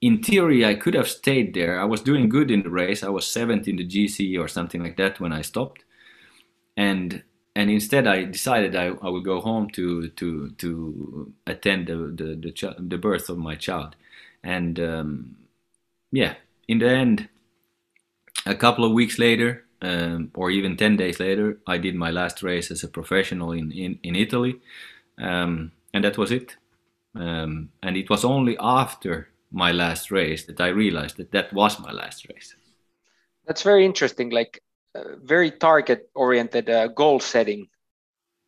[0.00, 1.80] in theory I could have stayed there.
[1.80, 3.02] I was doing good in the race.
[3.02, 5.84] I was seventh in the GC or something like that when I stopped,
[6.76, 7.22] and
[7.56, 12.36] and instead I decided I, I would go home to to to attend the the
[12.36, 13.96] the, the birth of my child,
[14.42, 15.36] and um,
[16.12, 16.34] yeah,
[16.68, 17.28] in the end,
[18.46, 22.42] a couple of weeks later, um, or even ten days later, I did my last
[22.42, 24.60] race as a professional in in, in Italy,
[25.18, 26.56] um, and that was it.
[27.14, 31.80] Um, and it was only after my last race that I realized that that was
[31.80, 32.54] my last race.
[33.46, 34.30] That's very interesting.
[34.30, 34.62] Like
[34.94, 37.68] uh, very target oriented uh, goal setting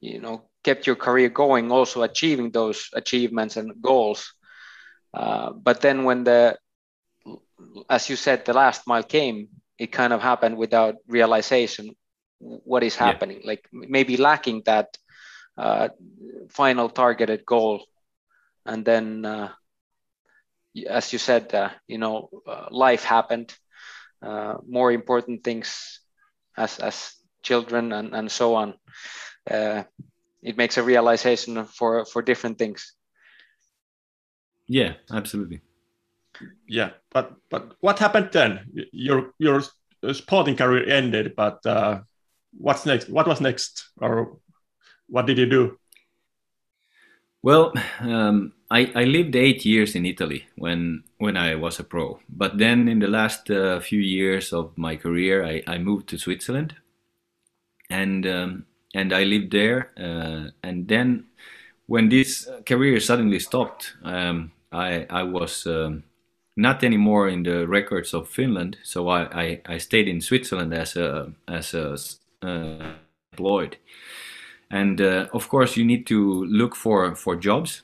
[0.01, 4.35] you know kept your career going also achieving those achievements and goals
[5.15, 6.57] uh, but then when the
[7.89, 9.49] as you said the last mile came
[9.79, 11.95] it kind of happened without realization
[12.39, 13.47] what is happening yeah.
[13.49, 14.97] like maybe lacking that
[15.59, 15.89] uh,
[16.49, 17.85] final targeted goal
[18.65, 19.51] and then uh,
[20.89, 23.55] as you said uh, you know uh, life happened
[24.23, 26.01] uh, more important things
[26.57, 28.75] as as children and, and so on.
[29.51, 29.83] Uh,
[30.43, 32.95] it makes a realization for for different things.
[34.67, 35.61] Yeah absolutely.
[36.69, 38.61] Yeah but but what happened then?
[38.93, 39.63] Your your
[40.13, 42.01] sporting career ended but uh,
[42.57, 43.09] what's next?
[43.09, 43.91] What was next?
[43.97, 44.39] Or
[45.09, 45.79] what did you do?
[47.43, 52.21] Well um, I, I lived eight years in italy when when i was a pro
[52.29, 56.19] but then in the last uh, few years of my career i, I moved to
[56.19, 56.77] switzerland
[57.91, 61.25] and um, and i lived there uh, and then
[61.87, 66.05] when this career suddenly stopped um, i i was um,
[66.61, 68.77] not anymore in the records of Finland.
[68.83, 71.97] So I, I, I stayed in Switzerland as a as a
[72.43, 72.93] uh,
[73.33, 73.77] employed,
[74.71, 77.83] and uh, of course you need to look for for jobs.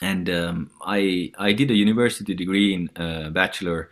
[0.00, 3.90] And um, I I did a university degree in uh, bachelor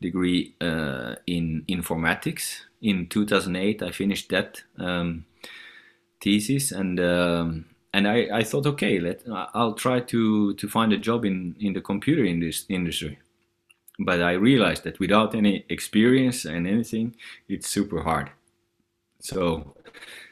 [0.00, 3.82] degree uh, in informatics in 2008.
[3.82, 5.24] I finished that um,
[6.20, 7.00] thesis and.
[7.00, 9.22] Um, and I, I thought, okay, let
[9.54, 13.18] I'll try to, to find a job in, in the computer in this industry
[13.98, 17.16] but I realized that without any experience and anything,
[17.48, 18.30] it's super hard.
[19.20, 19.74] So,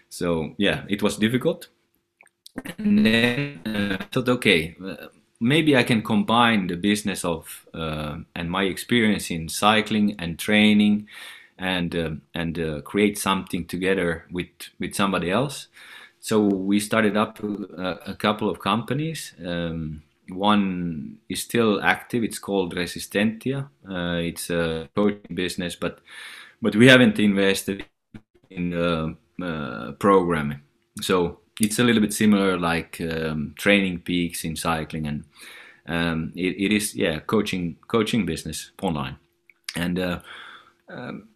[0.09, 1.69] so yeah, it was difficult.
[2.79, 5.09] And then uh, I thought, okay, uh,
[5.41, 11.09] maybe I can combine the business of uh, and my experience in cycling and training,
[11.59, 15.69] and uh, and uh, create something together with with somebody else.
[16.21, 19.35] So we started up a, uh, a couple of companies.
[19.45, 22.25] Um, one is still active.
[22.25, 23.69] It's called Resistentia.
[23.89, 26.01] Uh, it's a coaching business, but
[26.61, 27.85] but we haven't invested
[28.51, 30.61] in the uh, programming.
[31.01, 35.25] So it's a little bit similar like um, TrainingPeaks in cycling, and
[35.87, 39.17] um, it, it is yeah coaching coaching business online,
[39.75, 40.21] and uh,
[40.89, 41.29] um,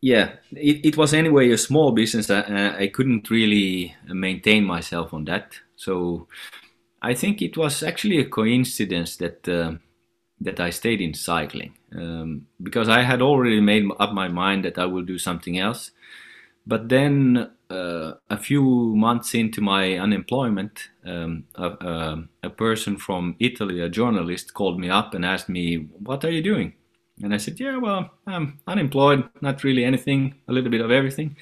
[0.00, 2.30] yeah it, it was anyway a small business.
[2.30, 6.28] I, I couldn't really maintain myself on that, so
[7.02, 9.74] I think it was actually a coincidence that uh,
[10.40, 14.78] that I stayed in cycling um, because I had already made up my mind that
[14.78, 15.90] I will do something else.
[16.66, 18.62] But then uh, a few
[18.96, 24.90] months into my unemployment, um, a, a, a, person from Italy, a journalist, called me
[24.90, 26.74] up and asked me, "What are you doing?"
[27.22, 31.36] And I said, "Yeah, well, I'm unemployed, not really anything, a little bit of everything."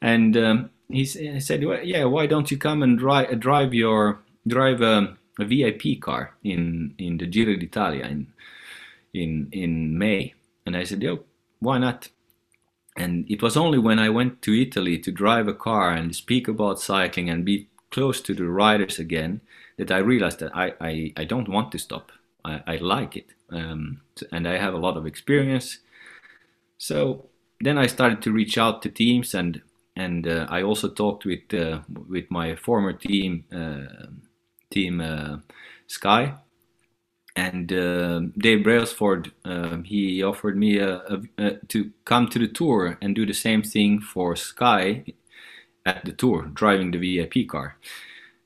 [0.00, 4.80] And um, he, said, well, "Yeah, why don't you come and dri- drive your drive
[4.80, 8.32] a, a VIP car in in the Giro d'Italia in
[9.12, 10.34] in in May,
[10.66, 11.24] and I said, "Yo,
[11.60, 12.08] why not?"
[12.96, 16.46] And it was only when I went to Italy to drive a car and speak
[16.46, 19.40] about cycling and be close to the riders again
[19.78, 22.12] that I realized that I, I, I don't want to stop.
[22.44, 23.26] I, I like it.
[23.50, 25.78] Um, and I have a lot of experience.
[26.78, 27.28] So
[27.60, 29.62] then I started to reach out to teams and
[29.94, 34.06] and uh, I also talked with uh, with my former team uh,
[34.70, 35.38] team uh,
[35.86, 36.34] Sky.
[37.34, 42.48] And uh, Dave Brailsford, um, he offered me a, a, a, to come to the
[42.48, 45.04] tour and do the same thing for Sky
[45.86, 47.76] at the tour, driving the VIP car.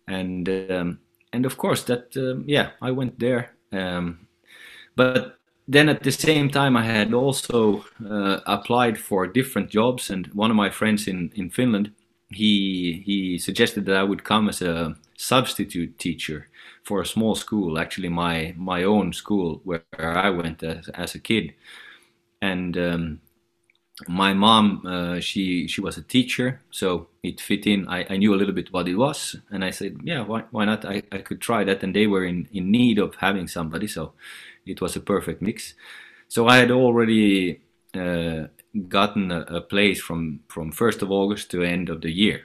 [0.07, 1.01] And um,
[1.32, 3.51] and of course that um, yeah, I went there.
[3.72, 4.28] Um,
[4.95, 10.28] but then at the same time, I had also uh, applied for different jobs, and
[10.28, 11.91] one of my friends in in Finland,
[12.30, 16.49] he he suggested that I would come as a substitute teacher
[16.87, 21.18] for a small school, actually my my own school where I went as, as a
[21.18, 21.55] kid,
[22.41, 23.20] and um,
[24.09, 27.89] my mom uh, she she was a teacher, so it fit in.
[27.89, 30.64] I, I knew a little bit what it was, and I said, yeah, why why
[30.64, 30.84] not?
[30.84, 34.12] I, I could try that, and they were in in need of having somebody, so
[34.66, 35.74] it was a perfect mix.
[36.28, 37.62] So I had already.
[37.95, 38.49] Uh,
[38.89, 42.43] gotten a, a place from from 1st of August to end of the year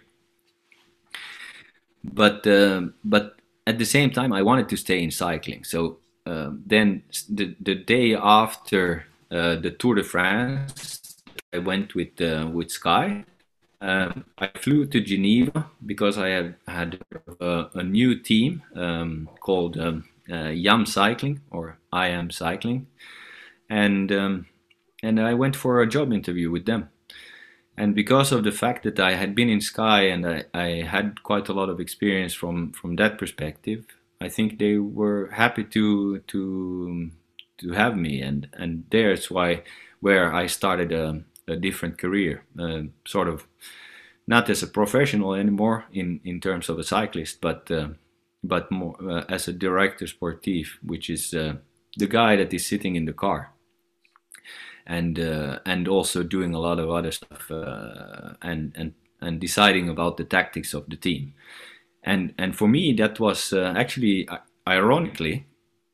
[2.04, 5.64] but uh, but at the same time I wanted to stay in cycling.
[5.64, 11.22] So uh, then the the day after uh, the Tour de France,
[11.54, 13.26] I went with uh, with Sky.
[13.82, 17.00] Um, I flew to Geneva because I had had
[17.40, 22.88] a, a new team um, called um, uh, IAM Cycling or I Am Cycling,
[23.70, 24.46] and um,
[25.02, 26.90] and I went for a job interview with them.
[27.78, 31.24] And because of the fact that I had been in Sky and I, I had
[31.24, 33.86] quite a lot of experience from from that perspective,
[34.20, 37.12] I think they were happy to to
[37.60, 39.64] to have me, and and there's why
[40.00, 43.48] where I started a, a different career, uh, sort of
[44.28, 47.90] not as a professional anymore in in terms of a cyclist, but uh,
[48.44, 51.56] but more uh, as a director sportif, which is uh,
[51.98, 53.54] the guy that is sitting in the car
[54.86, 59.90] and uh, and also doing a lot of other stuff uh, and and and deciding
[59.90, 61.34] about the tactics of the team.
[62.04, 64.28] And and for me that was uh, actually
[64.68, 65.46] ironically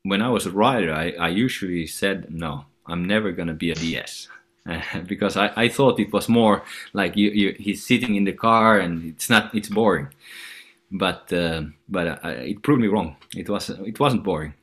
[0.02, 3.74] when I was a rider I, I usually said no I'm never gonna be a
[3.74, 4.28] DS.
[5.06, 6.62] because I, I thought it was more
[6.92, 10.08] like you, you, he's sitting in the car and it's not it's boring
[10.90, 13.16] but uh, but uh, it proved me wrong.
[13.36, 14.54] It was it wasn't boring.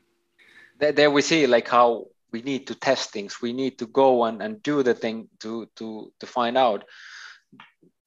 [0.80, 3.42] There we see like how we need to test things.
[3.42, 6.84] We need to go and, and do the thing to to to find out.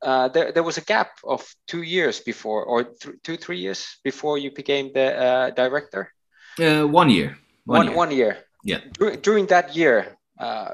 [0.02, 3.80] Uh, there, there was a gap of two years before, or th two, three years
[4.04, 6.02] before you became the uh, director.
[6.60, 7.30] Uh, one year.
[7.64, 7.96] One, one year.
[7.96, 8.34] One year.
[8.70, 8.80] Yeah.
[8.98, 9.96] Dur during that year,
[10.46, 10.70] uh,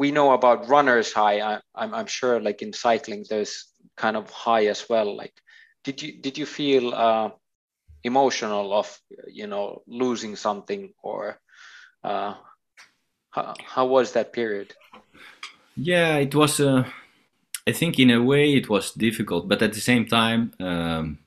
[0.00, 1.38] we know about runners high.
[1.50, 3.54] I, I'm, I'm sure, like in cycling, there's
[3.96, 5.08] kind of high as well.
[5.22, 5.36] Like
[5.86, 7.28] did you did you feel uh,
[8.02, 8.88] emotional of
[9.40, 9.66] you know
[10.02, 11.40] losing something or
[12.04, 12.34] uh,
[13.30, 14.74] how, how was that period?
[15.76, 16.84] Yeah it was uh,
[17.66, 21.18] i think in a way it was difficult but at the same time um,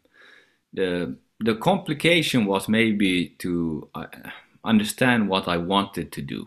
[0.73, 4.07] the the complication was maybe to uh,
[4.63, 6.45] understand what i wanted to do.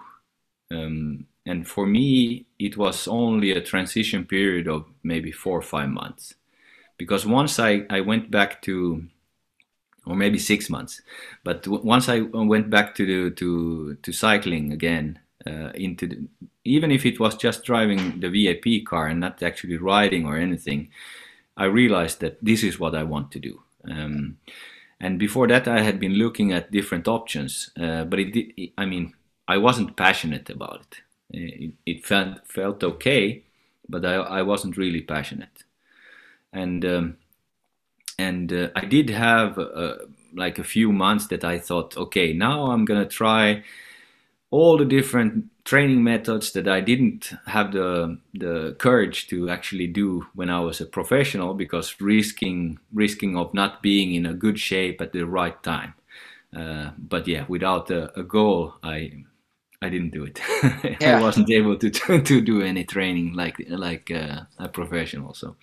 [0.71, 5.89] Um, and for me it was only a transition period of maybe four or five
[5.89, 6.35] months.
[6.99, 9.05] Because once I, I went back to
[10.07, 11.03] or maybe six months.
[11.45, 16.29] But once I went back to the, to to cycling again uh, into the,
[16.65, 20.89] even if it was just driving the VIP car and not actually riding or anything
[21.57, 23.63] I realized that this is what I want to do.
[23.89, 24.39] Um,
[25.01, 28.87] and before that I had been looking at different options uh, but it, it, I
[28.87, 29.15] mean
[29.47, 33.45] I wasn't passionate about it it, it felt felt okay
[33.89, 35.65] but I, I wasn't really passionate.
[36.53, 37.17] And um,
[38.19, 39.97] and uh, I did have uh,
[40.35, 43.65] like a few months that I thought, okay, now I'm gonna try
[44.51, 50.27] all the different training methods that I didn't have the the courage to actually do
[50.35, 55.01] when I was a professional because risking risking of not being in a good shape
[55.01, 55.95] at the right time.
[56.57, 59.25] Uh, but yeah, without a, a, goal, I
[59.83, 60.41] I didn't do it.
[61.01, 61.19] Yeah.
[61.19, 61.91] I wasn't able to,
[62.31, 65.35] to, do any training like like uh, a professional.
[65.35, 65.57] So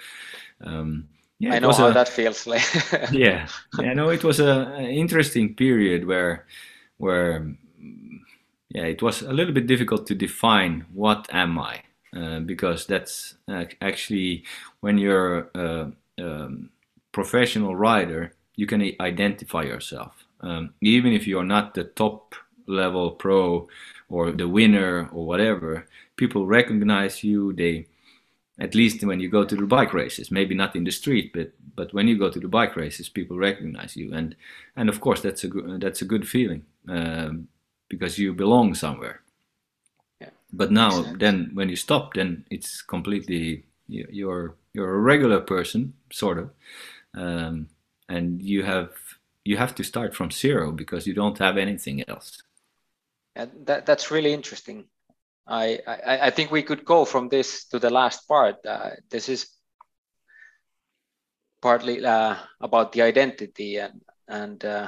[0.61, 1.07] um,
[1.39, 2.63] yeah, I know how a, that feels like.
[3.11, 3.47] yeah,
[3.79, 6.45] yeah, no, it was a, interesting period where,
[6.97, 7.53] where,
[8.69, 11.81] yeah, it was a little bit difficult to define what am I,
[12.15, 13.35] uh, because that's
[13.81, 14.43] actually
[14.79, 16.49] when you're a, a,
[17.11, 22.35] professional rider, you can identify yourself, um, even if you're not the top
[22.67, 23.67] level pro
[24.09, 25.87] or the winner or whatever.
[26.15, 27.53] People recognize you.
[27.53, 27.87] They
[28.59, 31.51] at least when you go to the bike races maybe not in the street but
[31.75, 34.13] but when you go to the bike races people recognize you.
[34.13, 34.35] And
[34.75, 37.47] and of course that's a good that's a good feeling um,
[37.89, 39.21] because you belong somewhere.
[40.21, 40.29] Yeah.
[40.51, 46.37] but now then when you stop then it's completely you're you're a regular person sort
[46.37, 46.49] of
[47.15, 47.67] um,
[48.07, 48.91] and you have
[49.43, 52.43] you have to start from zero because you don't have anything else.
[53.35, 54.85] And that, that's really interesting
[55.47, 58.65] I, I, I think we could go from this to the last part.
[58.65, 59.47] Uh, this is
[61.61, 64.87] partly uh, about the identity and and uh,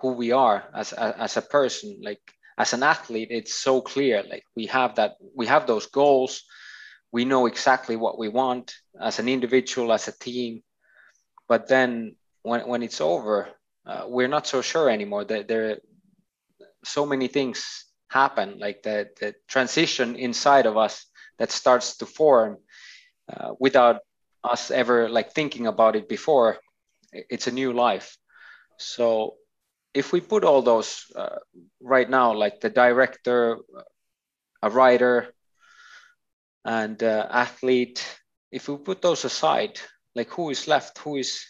[0.00, 2.00] who we are as as a person.
[2.02, 2.22] Like
[2.58, 4.22] as an athlete, it's so clear.
[4.22, 6.44] Like we have that we have those goals.
[7.12, 10.62] We know exactly what we want as an individual, as a team.
[11.48, 13.48] But then when when it's over,
[13.86, 15.24] uh, we're not so sure anymore.
[15.24, 15.80] That there, there are
[16.84, 21.06] so many things happen, like the, the transition inside of us
[21.38, 22.58] that starts to form
[23.32, 24.00] uh, without
[24.44, 26.58] us ever like thinking about it before.
[27.12, 28.16] It's a new life.
[28.78, 29.36] So
[29.94, 31.38] if we put all those uh,
[31.80, 33.58] right now, like the director,
[34.62, 35.34] a writer,
[36.64, 38.06] and uh, athlete,
[38.50, 39.80] if we put those aside,
[40.14, 40.98] like who is left?
[40.98, 41.44] Who is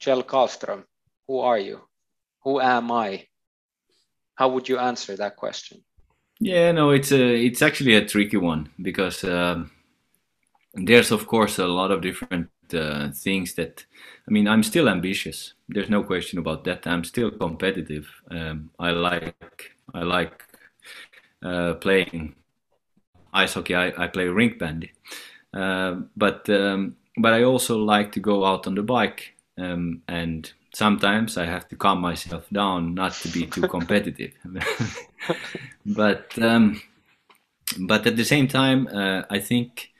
[0.00, 0.84] Kjell Carlström?
[1.28, 1.80] Who are you?
[2.44, 3.26] Who am I?
[4.34, 5.84] How would you answer that question?
[6.42, 9.70] Yeah, no, it's a it's actually a tricky one because um,
[10.74, 13.84] there's of course a lot of different uh, things that
[14.26, 15.54] I mean I'm still ambitious.
[15.68, 16.86] There's no question about that.
[16.86, 18.08] I'm still competitive.
[18.30, 20.42] Um, I like I like
[21.42, 22.34] uh, playing
[23.32, 23.74] ice hockey.
[23.74, 24.92] I, I play rink bandy,
[25.54, 30.52] Uh, but um, but I also like to go out on the bike, um, and
[30.72, 34.32] sometimes I have to calm myself down not to be too competitive.
[35.86, 36.80] but um,
[37.78, 39.92] but at the same time, uh, I think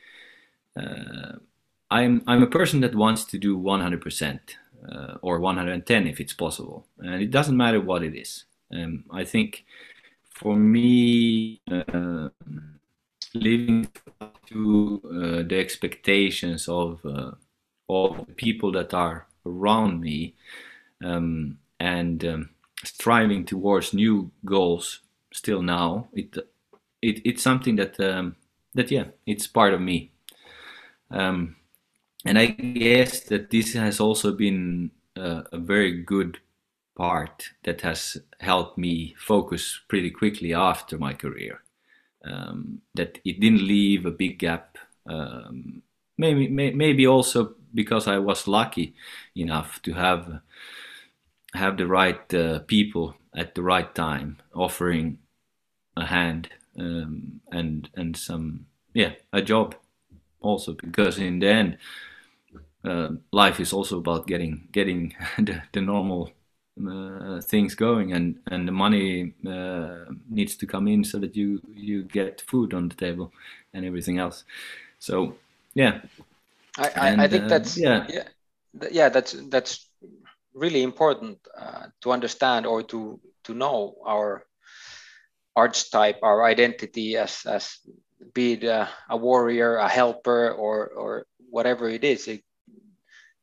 [0.79, 1.37] uh,
[1.91, 4.41] I'm I'm a person that wants to do 100%
[4.91, 8.45] uh, or 110 if it's possible, and it doesn't matter what it is.
[8.73, 9.64] Um, I think
[10.31, 12.31] for me, uh,
[13.35, 13.89] living
[14.20, 17.37] up to uh, the expectations of the
[18.37, 20.34] people that are around me
[21.05, 22.51] um, and um,
[22.84, 25.01] striving towards new goals
[25.32, 26.36] still now it,
[27.01, 28.36] it it's something that um,
[28.74, 30.11] that yeah it's part of me
[31.11, 31.57] um,
[32.24, 36.38] and I guess that this has also been uh, a very good
[36.97, 41.62] part that has helped me focus pretty quickly after my career.
[42.24, 44.78] Um, that it didn't leave a big gap.
[45.07, 45.82] Um,
[46.16, 48.95] maybe may, maybe also because I was lucky
[49.35, 50.41] enough to have
[51.55, 55.18] have the right uh, people at the right time offering
[55.97, 59.75] a hand um, and and some yeah a job
[60.41, 61.79] also because in the end
[62.85, 66.31] uh, life is also about getting getting the, the normal
[66.89, 71.61] uh, things going and and the money uh, needs to come in so that you
[71.75, 73.33] you get food on the table
[73.75, 74.45] and everything else.
[74.99, 75.37] So
[75.75, 76.01] yeah
[76.79, 78.25] i and, I think uh, that's yeah yeah
[78.91, 79.89] yeah that's that's
[80.55, 84.45] really important uh, to understand or to to know our
[85.57, 87.79] archetype our identity as as
[88.35, 92.43] be it a, a warrior a helper or or whatever it is it,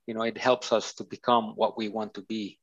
[0.07, 2.59] you know it helps us to become what we want to be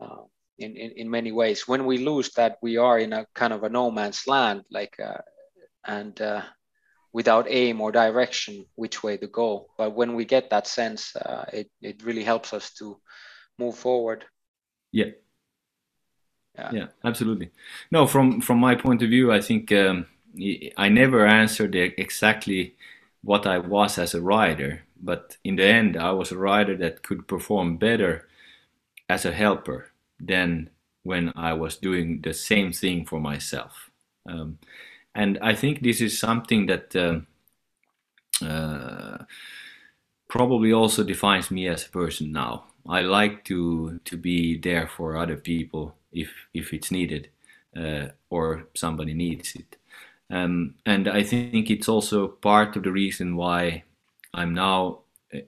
[0.00, 0.24] uh,
[0.58, 1.66] in, in, in many ways.
[1.66, 4.94] When we lose that, we are in a kind of a no man's land, like,
[5.00, 5.18] uh,
[5.86, 6.42] and uh,
[7.14, 9.68] without aim or direction, which way to go.
[9.78, 13.00] But when we get that sense, uh, it, it really helps us to
[13.56, 14.24] move forward.
[14.92, 15.12] Yeah.
[16.58, 16.70] Yeah.
[16.72, 17.50] yeah, absolutely.
[17.90, 20.06] No, from from my point of view, I think um,
[20.76, 22.76] I never answered exactly
[23.22, 27.02] what I was as a rider, but in the end, I was a rider that
[27.02, 28.28] could perform better
[29.08, 29.90] as a helper
[30.20, 30.70] than
[31.02, 33.90] when I was doing the same thing for myself.
[34.28, 34.58] Um,
[35.14, 37.20] and I think this is something that uh,
[38.44, 39.24] uh,
[40.28, 42.64] probably also defines me as a person now.
[42.88, 47.28] I like to to be there for other people if if it's needed
[47.76, 49.76] uh, or somebody needs it.
[50.30, 53.84] Um, and I think it's also part of the reason why
[54.32, 55.00] I'm now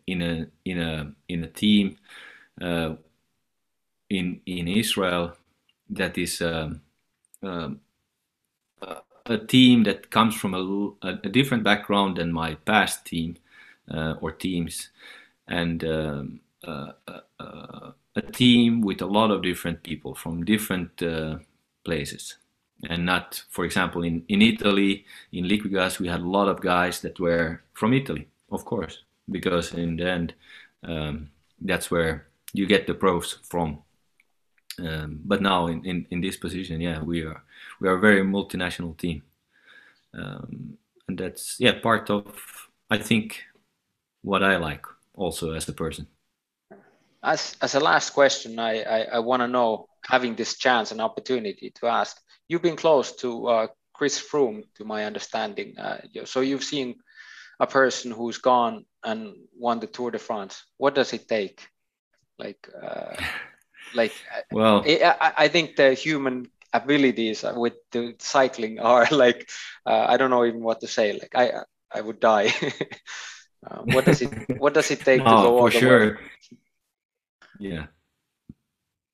[0.06, 1.96] in a in a in a team
[2.60, 2.94] uh,
[4.08, 5.36] in in Israel
[5.90, 6.80] that is um,
[7.42, 7.80] um,
[9.30, 13.36] a team that comes from a, a, different background than my past team
[13.92, 14.90] uh, or teams,
[15.48, 21.02] and um, uh, uh, uh, a team with a lot of different people from different
[21.02, 21.38] uh,
[21.84, 22.36] places.
[22.88, 27.00] And not, for example, in, in Italy, in Liquigas, we had a lot of guys
[27.00, 30.34] that were from Italy, of course, because in the end,
[30.82, 33.82] um, that's where you get the pros from.
[34.78, 37.42] Um, but now in, in, in this position, yeah, we are
[37.80, 39.22] we are a very multinational team,
[40.14, 42.24] um, and that's yeah part of
[42.90, 43.42] I think
[44.22, 46.06] what I like also as a person.
[47.22, 51.00] As as a last question, I I, I want to know having this chance and
[51.00, 52.16] opportunity to ask.
[52.48, 55.76] You've been close to uh, Chris Froome, to my understanding.
[55.78, 56.94] Uh, so you've seen
[57.58, 60.62] a person who's gone and won the Tour de France.
[60.76, 61.66] What does it take?
[62.38, 62.68] Like.
[62.82, 63.16] Uh,
[63.94, 64.12] like
[64.50, 69.48] well I, I think the human abilities with the cycling are like
[69.86, 71.50] uh, i don't know even what to say like i
[71.92, 72.52] i would die.
[73.66, 76.18] Uh, what does it what does it take no, to go for sure.
[77.58, 77.86] yeah.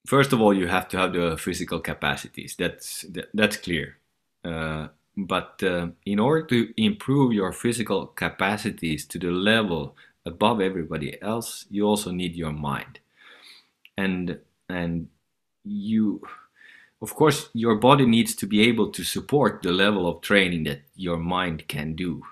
[0.07, 2.57] First of all you have to have the physical capacities.
[2.59, 3.99] That's that, that's clear.
[4.45, 9.95] Uh, but uh, in order to improve your physical capacities to the level
[10.25, 12.99] above everybody else you also need your mind.
[13.97, 15.09] And and
[15.65, 16.23] you
[17.03, 20.83] of course your body needs to be able to support the level of training that
[20.95, 22.23] your mind can do.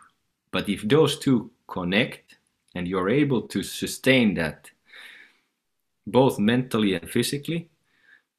[0.53, 2.37] But if those two connect
[2.75, 4.71] and you're able to sustain that
[6.07, 7.69] both mentally and physically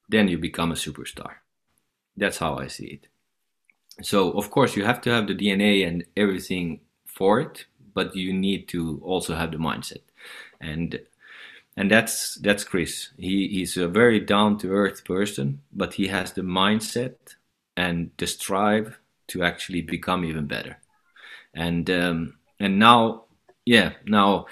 [0.09, 1.35] then you become a superstar.
[2.17, 3.07] That's how i see it.
[4.01, 8.31] So of course you have to have the dna and everything for it but you
[8.31, 10.03] need to also have the mindset.
[10.61, 10.99] And
[11.77, 13.09] and that's that's Chris.
[13.17, 17.15] He he's a very down to earth person, but he has the mindset
[17.77, 20.77] and the strive to actually become even better.
[21.53, 23.23] And um, and now,
[23.65, 24.47] yeah, now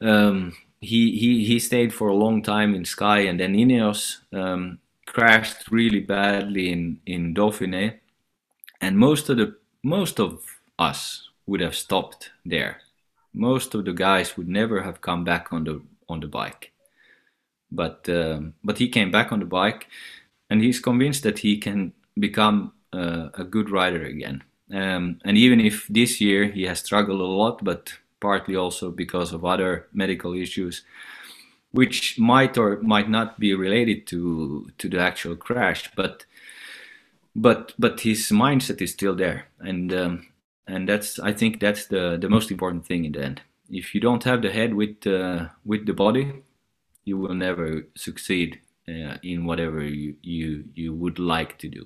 [0.00, 4.78] um, he he he stayed for a long time in Sky, and then Ineos um,
[5.06, 7.98] crashed really badly in in Dauphiné,
[8.80, 10.42] and most of the most of
[10.78, 12.80] us would have stopped there.
[13.32, 16.72] Most of the guys would never have come back on the on the bike,
[17.70, 19.88] but um, but he came back on the bike,
[20.50, 24.42] and he's convinced that he can become uh, a good rider again.
[24.72, 29.32] Um, and even if this year he has struggled a lot, but partly also because
[29.32, 30.82] of other medical issues,
[31.72, 36.24] which might or might not be related to to the actual crash, but
[37.34, 40.26] but but his mindset is still there, and um,
[40.66, 43.42] and that's I think that's the the most important thing in the end.
[43.74, 46.42] If you don't have the head with uh, with the body,
[47.04, 51.84] you will never succeed uh, in whatever you, you you would like to do.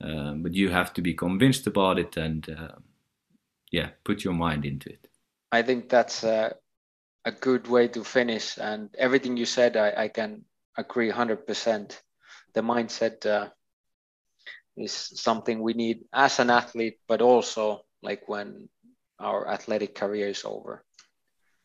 [0.00, 2.76] Uh, but you have to be convinced about it and uh,
[3.70, 5.08] yeah, put your mind into it.
[5.52, 6.54] I think that's a,
[7.24, 8.58] a good way to finish.
[8.58, 10.44] And everything you said, I, I can
[10.76, 12.00] agree 100%.
[12.54, 13.50] The mindset uh,
[14.76, 18.68] is something we need as an athlete, but also like when
[19.18, 20.84] our athletic career is over.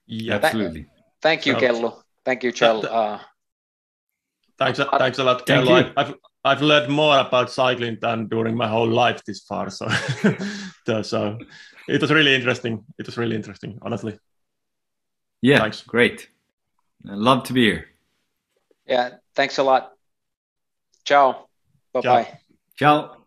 [0.08, 0.82] Yeah, absolutely.
[0.82, 0.88] Th-
[1.22, 2.02] thank you, so, Kello.
[2.24, 2.86] Thank you, Kjell.
[2.86, 3.20] Uh,
[4.58, 5.94] thanks, thanks a lot, Kello.
[5.98, 9.70] I've, I've learned more about cycling than during my whole life this far.
[10.86, 11.40] So, so
[11.88, 12.84] it was really interesting.
[13.00, 14.20] It was really interesting, honestly.
[15.42, 15.82] Yeah, thanks.
[15.82, 16.30] great.
[17.10, 17.86] I love to be here.
[18.88, 19.94] Yeah, thanks a lot.
[21.06, 21.48] Ciao.
[21.94, 22.40] Bye bye.
[22.78, 23.25] Ciao.